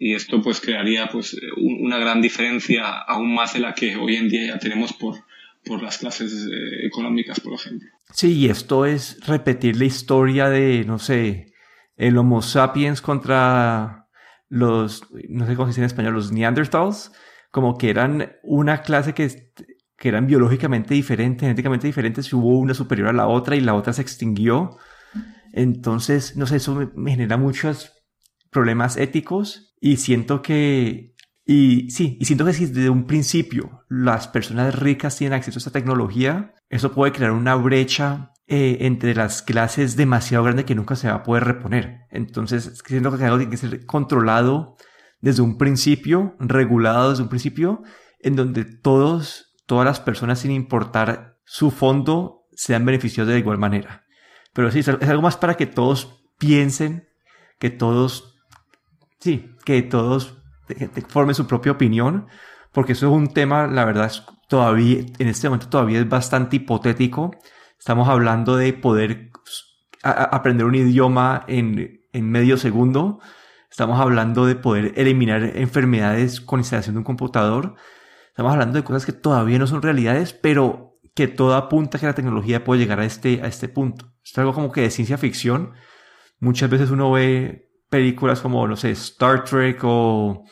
y 0.00 0.14
esto 0.14 0.40
pues 0.40 0.60
crearía 0.60 1.08
pues 1.08 1.36
una 1.58 1.98
gran 1.98 2.22
diferencia 2.22 2.88
aún 2.88 3.34
más 3.34 3.52
de 3.52 3.60
la 3.60 3.74
que 3.74 3.96
hoy 3.96 4.16
en 4.16 4.30
día 4.30 4.46
ya 4.46 4.58
tenemos 4.58 4.94
por, 4.94 5.16
por 5.62 5.82
las 5.82 5.98
clases 5.98 6.32
eh, 6.32 6.86
económicas, 6.86 7.38
por 7.38 7.52
ejemplo. 7.52 7.86
Sí, 8.12 8.32
y 8.32 8.48
esto 8.48 8.86
es 8.86 9.18
repetir 9.26 9.76
la 9.76 9.84
historia 9.84 10.48
de, 10.48 10.86
no 10.86 10.98
sé, 10.98 11.52
el 11.98 12.16
Homo 12.16 12.40
sapiens 12.40 13.02
contra 13.02 13.99
los, 14.50 15.04
no 15.28 15.46
sé 15.46 15.56
cómo 15.56 15.66
se 15.66 15.70
dice 15.70 15.80
en 15.80 15.86
español, 15.86 16.12
los 16.14 16.32
Neanderthals, 16.32 17.12
como 17.50 17.78
que 17.78 17.88
eran 17.88 18.32
una 18.42 18.82
clase 18.82 19.14
que, 19.14 19.52
que 19.96 20.08
eran 20.08 20.26
biológicamente 20.26 20.92
diferentes, 20.92 21.40
genéticamente 21.40 21.86
diferentes, 21.86 22.30
y 22.30 22.36
hubo 22.36 22.58
una 22.58 22.74
superior 22.74 23.08
a 23.08 23.12
la 23.12 23.28
otra 23.28 23.56
y 23.56 23.60
la 23.60 23.74
otra 23.74 23.92
se 23.94 24.02
extinguió. 24.02 24.76
Entonces, 25.52 26.36
no 26.36 26.46
sé, 26.46 26.56
eso 26.56 26.74
me, 26.74 26.90
me 26.94 27.12
genera 27.12 27.36
muchos 27.36 27.92
problemas 28.50 28.96
éticos 28.96 29.74
y 29.80 29.96
siento 29.96 30.42
que, 30.42 31.14
y 31.44 31.90
sí, 31.90 32.18
y 32.20 32.24
siento 32.24 32.44
que 32.44 32.52
si 32.52 32.66
desde 32.66 32.90
un 32.90 33.06
principio 33.06 33.84
las 33.88 34.28
personas 34.28 34.78
ricas 34.78 35.16
tienen 35.16 35.38
acceso 35.38 35.58
a 35.58 35.60
esta 35.60 35.70
tecnología, 35.70 36.54
eso 36.68 36.92
puede 36.92 37.12
crear 37.12 37.30
una 37.30 37.54
brecha 37.54 38.32
eh, 38.52 38.78
entre 38.80 39.14
las 39.14 39.42
clases 39.42 39.94
demasiado 39.94 40.42
grande 40.42 40.64
que 40.64 40.74
nunca 40.74 40.96
se 40.96 41.08
va 41.08 41.14
a 41.14 41.22
poder 41.22 41.44
reponer. 41.44 42.00
Entonces, 42.10 42.82
siento 42.84 43.16
que 43.16 43.24
algo 43.24 43.38
tiene 43.38 43.52
que 43.52 43.56
ser 43.56 43.86
controlado 43.86 44.76
desde 45.20 45.42
un 45.42 45.56
principio, 45.56 46.34
regulado 46.40 47.10
desde 47.10 47.22
un 47.22 47.28
principio, 47.28 47.82
en 48.18 48.34
donde 48.34 48.64
todos, 48.64 49.54
todas 49.66 49.84
las 49.84 50.00
personas, 50.00 50.40
sin 50.40 50.50
importar 50.50 51.36
su 51.44 51.70
fondo, 51.70 52.46
sean 52.52 52.84
beneficiados 52.84 53.32
de 53.32 53.38
igual 53.38 53.58
manera. 53.58 54.04
Pero 54.52 54.72
sí, 54.72 54.80
es 54.80 54.88
algo 54.88 55.22
más 55.22 55.36
para 55.36 55.54
que 55.54 55.66
todos 55.66 56.24
piensen, 56.36 57.08
que 57.60 57.70
todos 57.70 58.36
sí, 59.20 59.54
que 59.64 59.82
todos 59.82 60.42
formen 61.08 61.36
su 61.36 61.46
propia 61.46 61.70
opinión, 61.70 62.26
porque 62.72 62.94
eso 62.94 63.06
es 63.06 63.12
un 63.12 63.32
tema, 63.32 63.68
la 63.68 63.84
verdad, 63.84 64.12
todavía, 64.48 65.04
en 65.18 65.28
este 65.28 65.48
momento 65.48 65.68
todavía 65.68 66.00
es 66.00 66.08
bastante 66.08 66.56
hipotético. 66.56 67.30
Estamos 67.80 68.10
hablando 68.10 68.58
de 68.58 68.74
poder 68.74 69.30
aprender 70.02 70.66
un 70.66 70.74
idioma 70.74 71.46
en, 71.48 72.02
en 72.12 72.30
medio 72.30 72.58
segundo. 72.58 73.20
Estamos 73.70 73.98
hablando 73.98 74.44
de 74.44 74.54
poder 74.54 74.92
eliminar 74.96 75.42
enfermedades 75.56 76.42
con 76.42 76.60
instalación 76.60 76.94
de 76.94 76.98
un 76.98 77.04
computador. 77.04 77.76
Estamos 78.28 78.52
hablando 78.52 78.76
de 78.76 78.84
cosas 78.84 79.06
que 79.06 79.12
todavía 79.12 79.58
no 79.58 79.66
son 79.66 79.80
realidades, 79.80 80.34
pero 80.34 80.98
que 81.14 81.26
todo 81.26 81.54
apunta 81.54 81.96
a 81.96 82.00
que 82.00 82.06
la 82.06 82.14
tecnología 82.14 82.64
puede 82.64 82.82
llegar 82.82 83.00
a 83.00 83.06
este, 83.06 83.40
a 83.42 83.46
este 83.46 83.70
punto. 83.70 84.12
Es 84.22 84.36
algo 84.36 84.52
como 84.52 84.70
que 84.70 84.82
de 84.82 84.90
ciencia 84.90 85.16
ficción. 85.16 85.72
Muchas 86.38 86.68
veces 86.68 86.90
uno 86.90 87.10
ve 87.10 87.70
películas 87.88 88.42
como, 88.42 88.68
no 88.68 88.76
sé, 88.76 88.90
Star 88.90 89.44
Trek 89.44 89.80
o, 89.84 90.44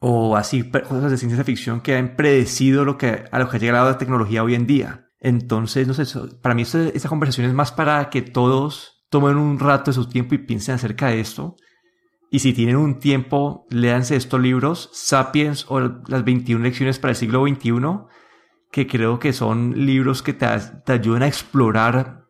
o 0.00 0.36
así, 0.36 0.68
cosas 0.68 1.12
de 1.12 1.16
ciencia 1.16 1.44
ficción 1.44 1.80
que 1.80 1.96
han 1.96 2.16
predecido 2.16 2.84
lo 2.84 2.98
que, 2.98 3.24
a 3.30 3.38
lo 3.38 3.48
que 3.48 3.58
ha 3.58 3.60
llegado 3.60 3.88
la 3.88 3.98
tecnología 3.98 4.42
hoy 4.42 4.56
en 4.56 4.66
día. 4.66 5.11
Entonces, 5.24 5.86
no 5.86 5.94
sé, 5.94 6.04
para 6.42 6.56
mí 6.56 6.62
esta, 6.62 7.08
conversación 7.08 7.46
es 7.46 7.54
más 7.54 7.70
para 7.70 8.10
que 8.10 8.22
todos 8.22 9.06
tomen 9.08 9.36
un 9.36 9.60
rato 9.60 9.92
de 9.92 9.94
su 9.94 10.08
tiempo 10.08 10.34
y 10.34 10.38
piensen 10.38 10.74
acerca 10.74 11.08
de 11.08 11.20
esto. 11.20 11.54
Y 12.28 12.40
si 12.40 12.52
tienen 12.52 12.76
un 12.76 12.98
tiempo, 12.98 13.64
léanse 13.70 14.16
estos 14.16 14.40
libros, 14.40 14.90
Sapiens 14.92 15.66
o 15.68 15.78
las 15.78 16.24
21 16.24 16.64
lecciones 16.64 16.98
para 16.98 17.12
el 17.12 17.16
siglo 17.16 17.46
XXI, 17.46 17.72
que 18.72 18.88
creo 18.88 19.20
que 19.20 19.32
son 19.32 19.86
libros 19.86 20.22
que 20.22 20.32
te, 20.32 20.46
te 20.84 20.92
ayudan 20.92 21.22
a 21.22 21.28
explorar 21.28 22.24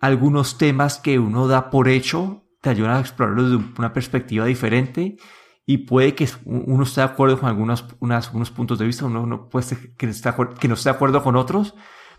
algunos 0.00 0.58
temas 0.58 0.98
que 0.98 1.20
uno 1.20 1.46
da 1.46 1.70
por 1.70 1.88
hecho 1.88 2.42
te 2.60 2.70
ayudan 2.70 2.96
a 2.96 3.00
explorarlo 3.00 3.48
desde 3.48 3.64
una 3.78 3.92
perspectiva 3.92 4.44
diferente 4.44 5.16
y 5.66 5.78
puede 5.78 6.16
que 6.16 6.28
uno 6.44 6.82
esté 6.82 7.02
de 7.02 7.06
acuerdo 7.06 7.38
con 7.38 7.48
algunos, 7.48 7.84
unos 8.00 8.50
puntos 8.50 8.78
de 8.78 8.86
vista, 8.86 9.04
uno 9.04 9.26
no 9.26 9.48
puede 9.48 9.66
que, 9.76 9.94
que 9.94 10.06
no 10.68 10.74
esté 10.74 10.88
de 10.88 10.96
acuerdo 10.96 11.22
con 11.22 11.36
otros, 11.36 11.74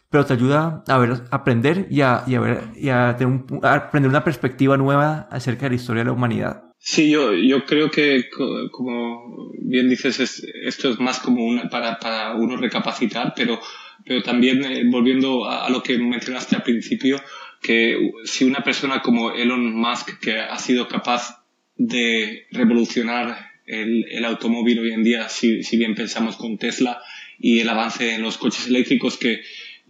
pero 0.09 0.25
te 0.25 0.33
ayuda 0.33 0.83
a 0.87 0.97
ver, 0.97 1.21
aprender 1.31 1.87
y 1.89 2.01
a, 2.01 2.23
y 2.25 2.35
a 2.35 2.39
ver, 2.39 2.63
y 2.75 2.89
a, 2.89 3.15
tener 3.15 3.33
un, 3.33 3.59
aprender 3.63 4.09
una 4.09 4.23
perspectiva 4.23 4.75
nueva 4.75 5.27
acerca 5.31 5.65
de 5.65 5.69
la 5.69 5.75
historia 5.75 6.03
de 6.03 6.07
la 6.07 6.13
humanidad. 6.13 6.63
Sí, 6.79 7.11
yo, 7.11 7.33
yo 7.33 7.65
creo 7.65 7.91
que, 7.91 8.29
como 8.71 9.51
bien 9.61 9.89
dices, 9.89 10.43
esto 10.63 10.89
es 10.89 10.99
más 10.99 11.19
como 11.19 11.45
una, 11.45 11.69
para, 11.69 11.99
para 11.99 12.35
uno 12.35 12.55
recapacitar, 12.55 13.33
pero, 13.35 13.59
pero 14.05 14.23
también 14.23 14.63
eh, 14.63 14.83
volviendo 14.89 15.45
a, 15.47 15.69
lo 15.69 15.83
que 15.83 15.97
mencionaste 15.99 16.55
al 16.55 16.63
principio, 16.63 17.21
que 17.61 18.11
si 18.23 18.45
una 18.45 18.63
persona 18.63 19.01
como 19.01 19.31
Elon 19.31 19.73
Musk, 19.73 20.19
que 20.19 20.39
ha 20.39 20.57
sido 20.57 20.87
capaz 20.87 21.43
de 21.75 22.47
revolucionar 22.51 23.37
el, 23.65 24.05
el 24.09 24.25
automóvil 24.25 24.79
hoy 24.79 24.93
en 24.93 25.03
día, 25.03 25.27
si, 25.27 25.63
si, 25.63 25.77
bien 25.77 25.95
pensamos 25.95 26.37
con 26.37 26.57
Tesla 26.57 27.01
y 27.37 27.59
el 27.59 27.69
avance 27.69 28.15
en 28.15 28.21
los 28.21 28.37
coches 28.37 28.67
eléctricos, 28.67 29.17
que 29.17 29.41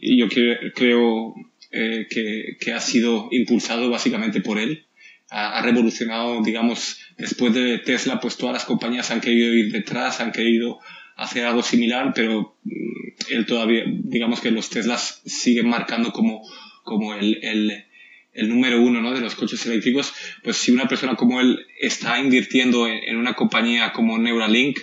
yo 0.02 0.28
creo 0.28 1.36
eh, 1.72 2.08
que, 2.10 2.58
que, 2.60 2.74
ha 2.74 2.80
sido 2.80 3.28
impulsado 3.32 3.90
básicamente 3.90 4.42
por 4.42 4.60
él, 4.60 4.86
ha, 5.30 5.60
ha, 5.60 5.62
revolucionado, 5.62 6.42
digamos, 6.42 7.00
después 7.18 7.54
de 7.54 7.78
Tesla, 7.80 8.20
pues 8.20 8.38
todas 8.38 8.54
las 8.54 8.66
compañías 8.66 9.12
han 9.12 9.22
querido 9.22 9.54
ir 9.54 9.72
detrás, 9.72 10.20
han 10.22 10.32
querido 10.32 10.80
hacer 11.16 11.46
algo 11.46 11.62
similar, 11.62 12.14
pero 12.16 12.58
mm, 12.64 13.34
él 13.34 13.46
todavía, 13.46 13.84
digamos 13.86 14.42
que 14.42 14.52
los 14.52 14.70
Teslas 14.70 15.22
siguen 15.26 15.68
marcando 15.68 16.12
como 16.12 16.42
como 16.90 17.14
el, 17.14 17.38
el, 17.44 17.86
el 18.34 18.50
número 18.50 18.82
uno 18.82 19.00
¿no? 19.00 19.14
de 19.14 19.22
los 19.22 19.36
coches 19.36 19.64
eléctricos, 19.68 20.12
pues 20.44 20.58
si 20.58 20.72
una 20.72 20.88
persona 20.88 21.16
como 21.16 21.40
él 21.40 21.60
está 21.80 22.20
invirtiendo 22.20 22.88
en, 22.88 23.16
una 23.16 23.36
compañía 23.36 23.94
como 23.94 24.18
Neuralink, 24.18 24.80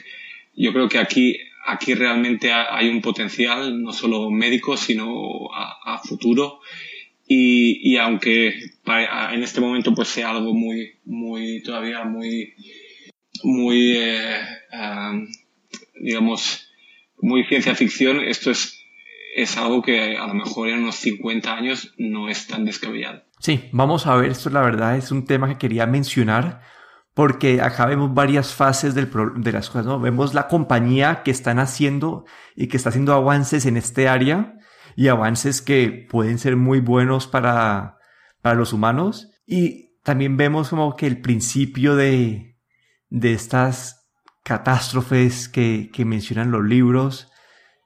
yo 0.54 0.72
creo 0.72 0.88
que 0.88 0.98
aquí, 0.98 1.36
aquí 1.66 1.94
realmente 1.94 2.52
hay 2.52 2.88
un 2.88 3.00
potencial, 3.00 3.82
no 3.82 3.92
solo 3.92 4.30
médico, 4.30 4.76
sino 4.76 5.48
a, 5.52 5.98
futuro. 5.98 6.60
Y, 7.26 7.92
y, 7.92 7.96
aunque 7.96 8.54
en 8.86 9.42
este 9.42 9.60
momento 9.60 9.92
pues 9.92 10.08
sea 10.08 10.30
algo 10.30 10.54
muy, 10.54 10.92
muy, 11.04 11.62
todavía 11.62 12.04
muy, 12.04 12.54
muy, 13.42 13.96
eh, 13.96 14.40
digamos, 16.00 16.68
muy 17.20 17.44
ciencia 17.44 17.74
ficción, 17.74 18.20
esto 18.20 18.50
es 18.52 18.76
es 19.36 19.58
algo 19.58 19.82
que 19.82 20.16
a 20.16 20.26
lo 20.26 20.34
mejor 20.34 20.70
en 20.70 20.78
unos 20.78 20.96
50 20.96 21.54
años 21.54 21.92
no 21.98 22.30
es 22.30 22.46
tan 22.46 22.64
descabellado. 22.64 23.22
Sí, 23.38 23.64
vamos 23.70 24.06
a 24.06 24.16
ver, 24.16 24.30
esto 24.30 24.48
la 24.48 24.62
verdad 24.62 24.96
es 24.96 25.12
un 25.12 25.26
tema 25.26 25.46
que 25.46 25.58
quería 25.58 25.86
mencionar 25.86 26.62
porque 27.16 27.62
acá 27.62 27.86
vemos 27.86 28.12
varias 28.12 28.52
fases 28.52 28.94
del 28.94 29.10
de 29.36 29.52
las 29.52 29.70
cosas, 29.70 29.86
¿no? 29.86 29.98
Vemos 29.98 30.34
la 30.34 30.48
compañía 30.48 31.22
que 31.22 31.30
están 31.30 31.58
haciendo 31.58 32.26
y 32.54 32.66
que 32.66 32.76
está 32.76 32.90
haciendo 32.90 33.14
avances 33.14 33.64
en 33.64 33.78
este 33.78 34.06
área 34.06 34.58
y 34.96 35.08
avances 35.08 35.62
que 35.62 36.06
pueden 36.10 36.38
ser 36.38 36.56
muy 36.56 36.80
buenos 36.80 37.26
para, 37.26 37.96
para 38.42 38.54
los 38.54 38.74
humanos. 38.74 39.30
Y 39.46 39.96
también 40.02 40.36
vemos 40.36 40.68
como 40.68 40.94
que 40.94 41.06
el 41.06 41.22
principio 41.22 41.96
de, 41.96 42.58
de 43.08 43.32
estas 43.32 44.10
catástrofes 44.44 45.48
que, 45.48 45.88
que 45.90 46.04
mencionan 46.04 46.50
los 46.50 46.64
libros 46.64 47.32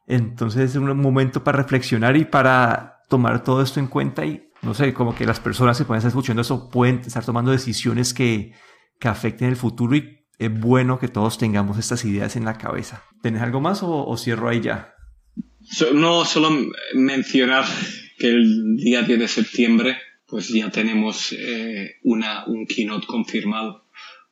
entonces 0.08 0.70
es 0.70 0.76
un 0.76 1.00
momento 1.00 1.44
para 1.44 1.58
reflexionar 1.58 2.16
y 2.16 2.24
para 2.24 3.02
tomar 3.08 3.44
todo 3.44 3.62
esto 3.62 3.78
en 3.78 3.86
cuenta 3.86 4.26
y 4.26 4.50
no 4.60 4.74
sé, 4.74 4.92
como 4.92 5.14
que 5.14 5.24
las 5.24 5.38
personas 5.38 5.78
que 5.78 5.84
pueden 5.84 5.98
estar 5.98 6.08
escuchando 6.08 6.42
eso 6.42 6.68
pueden 6.68 6.98
estar 7.06 7.24
tomando 7.24 7.52
decisiones 7.52 8.12
que, 8.12 8.52
que 9.00 9.08
afecten 9.08 9.48
el 9.48 9.56
futuro 9.56 9.96
y 9.96 10.26
es 10.38 10.60
bueno 10.60 11.00
que 11.00 11.08
todos 11.08 11.36
tengamos 11.36 11.78
estas 11.78 12.04
ideas 12.04 12.36
en 12.36 12.44
la 12.44 12.56
cabeza. 12.56 13.02
¿Tenés 13.22 13.42
algo 13.42 13.60
más 13.60 13.80
o, 13.82 14.16
cierro 14.16 14.48
ahí 14.48 14.60
ya? 14.60 14.94
no, 15.92 16.24
solo 16.24 16.50
mencionar 16.94 17.64
que 18.18 18.28
el 18.28 18.76
día 18.76 19.02
10 19.02 19.18
de 19.18 19.28
septiembre 19.28 19.96
pues 20.26 20.48
ya 20.48 20.70
tenemos 20.70 21.32
eh, 21.32 21.96
una, 22.04 22.44
un 22.46 22.66
keynote 22.66 23.06
confirmado 23.06 23.90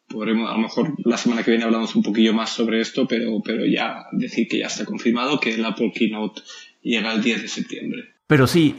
podremos, 0.08 0.50
a 0.50 0.54
lo 0.54 0.60
mejor 0.60 0.94
la 1.04 1.16
semana 1.16 1.42
que 1.42 1.50
viene 1.50 1.64
hablamos 1.64 1.94
un 1.94 2.02
poquillo 2.02 2.32
más 2.32 2.50
sobre 2.50 2.80
esto, 2.80 3.06
pero, 3.06 3.40
pero 3.44 3.64
ya 3.66 4.06
decir 4.12 4.48
que 4.48 4.58
ya 4.58 4.66
está 4.66 4.84
confirmado 4.84 5.38
que 5.38 5.54
el 5.54 5.64
Apple 5.64 5.92
Keynote 5.94 6.42
llega 6.82 7.12
el 7.12 7.22
10 7.22 7.42
de 7.42 7.48
septiembre. 7.48 8.02
Pero 8.26 8.46
sí, 8.46 8.76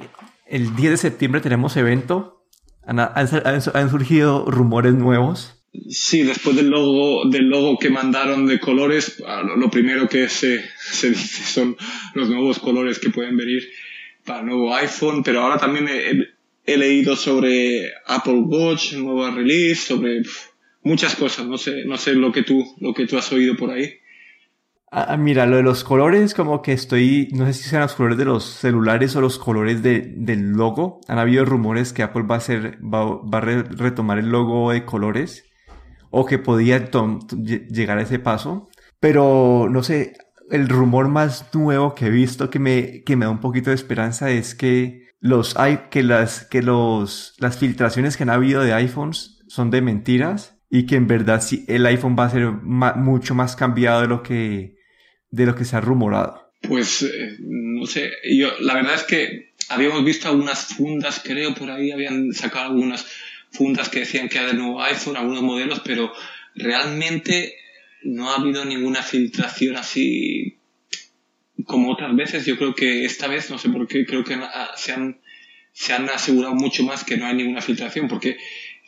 el 0.48 0.76
10 0.76 0.92
de 0.92 0.98
septiembre 0.98 1.42
tenemos 1.42 1.78
evento. 1.78 2.48
Han, 2.84 3.00
han, 3.00 3.90
surgido 3.90 4.46
rumores 4.46 4.96
nuevos. 4.96 5.59
Sí, 5.90 6.24
después 6.24 6.56
del 6.56 6.70
logo, 6.70 7.30
del 7.30 7.48
logo 7.48 7.78
que 7.78 7.92
mandaron 7.92 8.48
de 8.48 8.60
colores, 8.60 9.22
ah, 9.28 9.44
lo 9.44 9.70
primero 9.70 10.08
que 10.08 10.28
se, 10.28 10.64
se 10.80 11.10
dice 11.10 11.44
son 11.44 11.78
los 12.16 12.30
nuevos 12.30 12.60
colores 12.60 12.98
que 12.98 13.12
pueden 13.12 13.38
venir 13.38 13.70
para 14.26 14.40
el 14.40 14.48
nuevo 14.48 14.76
iPhone, 14.76 15.24
pero 15.24 15.42
ahora 15.42 15.58
también 15.58 15.88
he, 15.88 16.78
leído 16.78 17.16
sobre 17.16 17.92
Apple 18.06 18.44
Watch, 18.46 18.94
nueva 18.94 19.32
release, 19.32 19.88
sobre 19.88 20.22
muchas 20.84 21.16
cosas. 21.16 21.48
No 21.48 21.58
sé, 21.58 21.84
no 21.86 21.98
sé 21.98 22.14
lo 22.14 22.32
que 22.32 22.44
tú, 22.44 22.64
lo 22.80 22.94
que 22.94 23.08
tú 23.08 23.18
has 23.18 23.32
oído 23.32 23.56
por 23.56 23.72
ahí. 23.72 23.94
Ah, 24.92 25.08
ah, 25.10 25.18
mira, 25.18 25.48
lo 25.48 25.58
de 25.58 25.64
los 25.64 25.84
colores, 25.84 26.36
como 26.36 26.62
que 26.62 26.74
estoy, 26.74 27.30
no 27.32 27.46
sé 27.48 27.54
si 27.54 27.70
sean 27.70 27.82
los 27.84 27.94
colores 27.94 28.18
de 28.20 28.26
los 28.26 28.44
celulares 28.44 29.16
o 29.16 29.22
los 29.22 29.40
colores 29.40 29.82
de, 29.82 30.02
del 30.16 30.52
logo. 30.52 31.02
Han 31.08 31.18
habido 31.18 31.44
rumores 31.46 31.92
que 31.92 32.04
Apple 32.04 32.24
va 32.24 32.36
a 32.36 32.40
hacer, 32.40 32.78
va 32.84 33.38
a 33.38 33.42
retomar 33.42 34.20
el 34.20 34.30
logo 34.30 34.72
de 34.72 34.86
colores 34.86 35.49
o 36.10 36.26
que 36.26 36.40
podía 36.40 36.90
llegar 37.70 37.98
a 37.98 38.04
ese 38.04 38.20
paso. 38.20 38.70
Pero 39.00 39.68
no 39.70 39.84
sé, 39.84 40.14
el 40.50 40.68
rumor 40.68 41.08
más 41.08 41.54
nuevo 41.54 41.96
que 41.96 42.08
he 42.08 42.10
visto 42.10 42.50
que 42.50 42.60
me, 42.60 43.04
que 43.04 43.16
me 43.16 43.26
da 43.26 43.32
un 43.32 43.40
poquito 43.40 43.70
de 43.70 43.76
esperanza 43.76 44.32
es 44.32 44.56
que 44.56 45.10
los 45.20 45.56
que 45.92 46.04
las 46.04 46.46
que 46.46 46.62
los 46.62 47.36
las 47.40 47.58
filtraciones 47.58 48.16
que 48.16 48.24
han 48.24 48.30
habido 48.30 48.64
de 48.64 48.74
iPhones 48.74 49.40
son 49.48 49.70
de 49.70 49.82
mentiras 49.82 50.58
y 50.70 50.86
que 50.86 50.96
en 50.96 51.08
verdad 51.08 51.42
sí 51.42 51.66
el 51.68 51.86
iPhone 51.86 52.16
va 52.18 52.26
a 52.26 52.30
ser 52.30 52.52
mucho 52.52 53.36
más 53.36 53.56
cambiado 53.56 54.02
de 54.02 54.08
lo 54.08 54.24
que 54.24 54.78
de 55.30 55.46
lo 55.46 55.56
que 55.56 55.66
se 55.66 55.76
ha 55.76 55.82
rumorado. 55.82 56.54
Pues 56.62 57.04
eh, 57.04 57.38
no 57.40 57.86
sé, 57.86 58.12
yo 58.38 58.50
la 58.60 58.74
verdad 58.76 58.96
es 58.96 59.04
que 59.04 59.54
habíamos 59.70 60.04
visto 60.04 60.28
algunas 60.28 60.66
fundas, 60.66 61.22
creo 61.24 61.54
por 61.54 61.70
ahí 61.70 61.92
habían 61.92 62.34
sacado 62.34 62.72
algunas 62.72 63.06
fundas 63.52 63.90
que 63.90 64.00
decían 64.00 64.30
que 64.30 64.38
era 64.38 64.48
de 64.48 64.54
nuevo 64.54 64.82
iPhone, 64.82 65.18
algunos 65.18 65.44
modelos, 65.44 65.82
pero 65.84 66.12
realmente 66.56 67.56
no 68.04 68.30
ha 68.30 68.36
habido 68.36 68.66
ninguna 68.66 69.04
filtración 69.04 69.76
así 69.76 70.60
como 71.66 71.92
otras 71.92 72.16
veces, 72.16 72.46
yo 72.46 72.58
creo 72.58 72.74
que 72.74 73.06
esta 73.06 73.28
vez, 73.28 73.50
no 73.50 73.58
sé 73.58 73.70
por 73.70 73.88
qué, 73.88 74.06
creo 74.06 74.24
que 74.24 74.38
se 74.76 74.94
han, 74.94 75.20
se 75.72 75.94
han 75.94 76.10
asegurado 76.10 76.56
mucho 76.56 76.84
más 76.84 77.04
que 77.04 77.18
no 77.18 77.26
hay 77.26 77.36
ninguna 77.36 77.62
filtración, 77.62 78.08
porque 78.08 78.38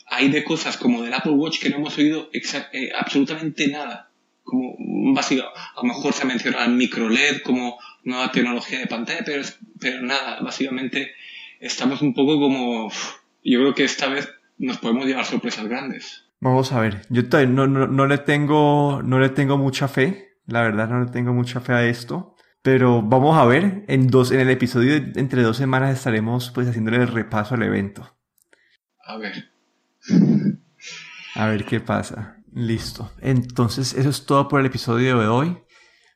hay 0.07 0.29
de 0.29 0.43
cosas 0.43 0.77
como 0.77 1.03
del 1.03 1.13
Apple 1.13 1.33
Watch 1.33 1.59
que 1.59 1.69
no 1.69 1.77
hemos 1.77 1.97
oído 1.97 2.29
eh, 2.33 2.91
absolutamente 2.97 3.67
nada. 3.67 4.09
Como 4.43 4.75
básico, 5.13 5.43
a 5.43 5.81
lo 5.81 5.83
mejor 5.83 6.13
se 6.13 6.23
ha 6.23 6.25
mencionado 6.25 6.65
el 6.65 6.71
micro 6.71 7.09
LED 7.09 7.41
como 7.43 7.77
nueva 8.03 8.31
tecnología 8.31 8.79
de 8.79 8.87
pantalla, 8.87 9.21
pero, 9.23 9.43
pero 9.79 10.01
nada, 10.01 10.39
básicamente 10.41 11.11
estamos 11.59 12.01
un 12.01 12.13
poco 12.13 12.39
como, 12.39 12.91
yo 13.43 13.59
creo 13.59 13.75
que 13.75 13.83
esta 13.83 14.07
vez 14.07 14.27
nos 14.65 14.77
podemos 14.77 15.05
llevar 15.05 15.25
sorpresas 15.25 15.67
grandes. 15.67 16.25
Vamos 16.39 16.71
a 16.71 16.79
ver, 16.79 17.05
yo 17.09 17.23
no, 17.47 17.67
no, 17.67 17.87
no, 17.87 18.07
le 18.07 18.17
tengo, 18.17 19.01
no 19.03 19.19
le 19.19 19.29
tengo 19.29 19.57
mucha 19.57 19.87
fe, 19.87 20.37
la 20.47 20.61
verdad 20.61 20.89
no 20.89 21.03
le 21.03 21.11
tengo 21.11 21.33
mucha 21.33 21.59
fe 21.59 21.73
a 21.73 21.85
esto. 21.85 22.35
Pero 22.63 23.01
vamos 23.01 23.37
a 23.37 23.45
ver, 23.45 23.85
en, 23.87 24.07
dos, 24.07 24.31
en 24.31 24.39
el 24.39 24.49
episodio 24.51 25.01
de 25.01 25.19
entre 25.19 25.41
dos 25.41 25.57
semanas 25.57 25.97
estaremos 25.97 26.51
pues 26.51 26.67
haciéndole 26.67 26.97
el 26.97 27.07
repaso 27.07 27.55
al 27.55 27.63
evento. 27.63 28.17
A 29.03 29.17
ver. 29.17 29.51
A 31.35 31.47
ver 31.47 31.65
qué 31.65 31.79
pasa. 31.79 32.37
Listo. 32.53 33.11
Entonces, 33.19 33.93
eso 33.93 34.09
es 34.09 34.25
todo 34.25 34.47
por 34.47 34.59
el 34.59 34.67
episodio 34.67 35.19
de 35.19 35.27
hoy. 35.27 35.57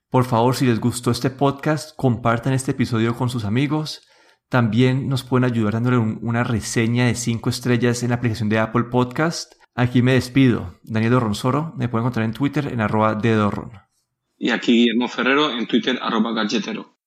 Por 0.10 0.26
favor, 0.26 0.56
si 0.56 0.68
les 0.68 0.80
gustó 0.80 1.10
este 1.10 1.30
podcast, 1.30 1.96
compartan 1.96 2.54
este 2.54 2.72
episodio 2.72 3.16
con 3.16 3.30
sus 3.30 3.44
amigos. 3.44 4.05
También 4.50 5.10
nos 5.10 5.24
pueden 5.24 5.46
ayudar 5.46 5.74
dándole 5.74 5.98
una 5.98 6.44
reseña 6.44 7.06
de 7.06 7.16
5 7.16 7.50
estrellas 7.50 8.04
en 8.04 8.10
la 8.10 8.16
aplicación 8.16 8.50
de 8.50 8.60
Apple 8.60 8.86
Podcast. 8.86 9.56
Aquí 9.74 10.02
me 10.02 10.14
despido. 10.14 10.80
Daniel 10.84 11.14
Dorronsoro. 11.14 11.74
Me 11.78 11.90
pueden 11.90 12.04
encontrar 12.04 12.26
en 12.26 12.34
Twitter 12.34 12.68
en 12.72 12.82
arroba 12.82 13.16
de 13.16 13.34
Dorron 13.34 13.72
y 14.38 14.52
aquí 14.52 14.74
Guillermo 14.74 15.08
Ferrero 15.08 15.52
en 15.52 15.68
Twitter 15.68 15.98
arroba 16.02 16.34
galletero. 16.34 16.95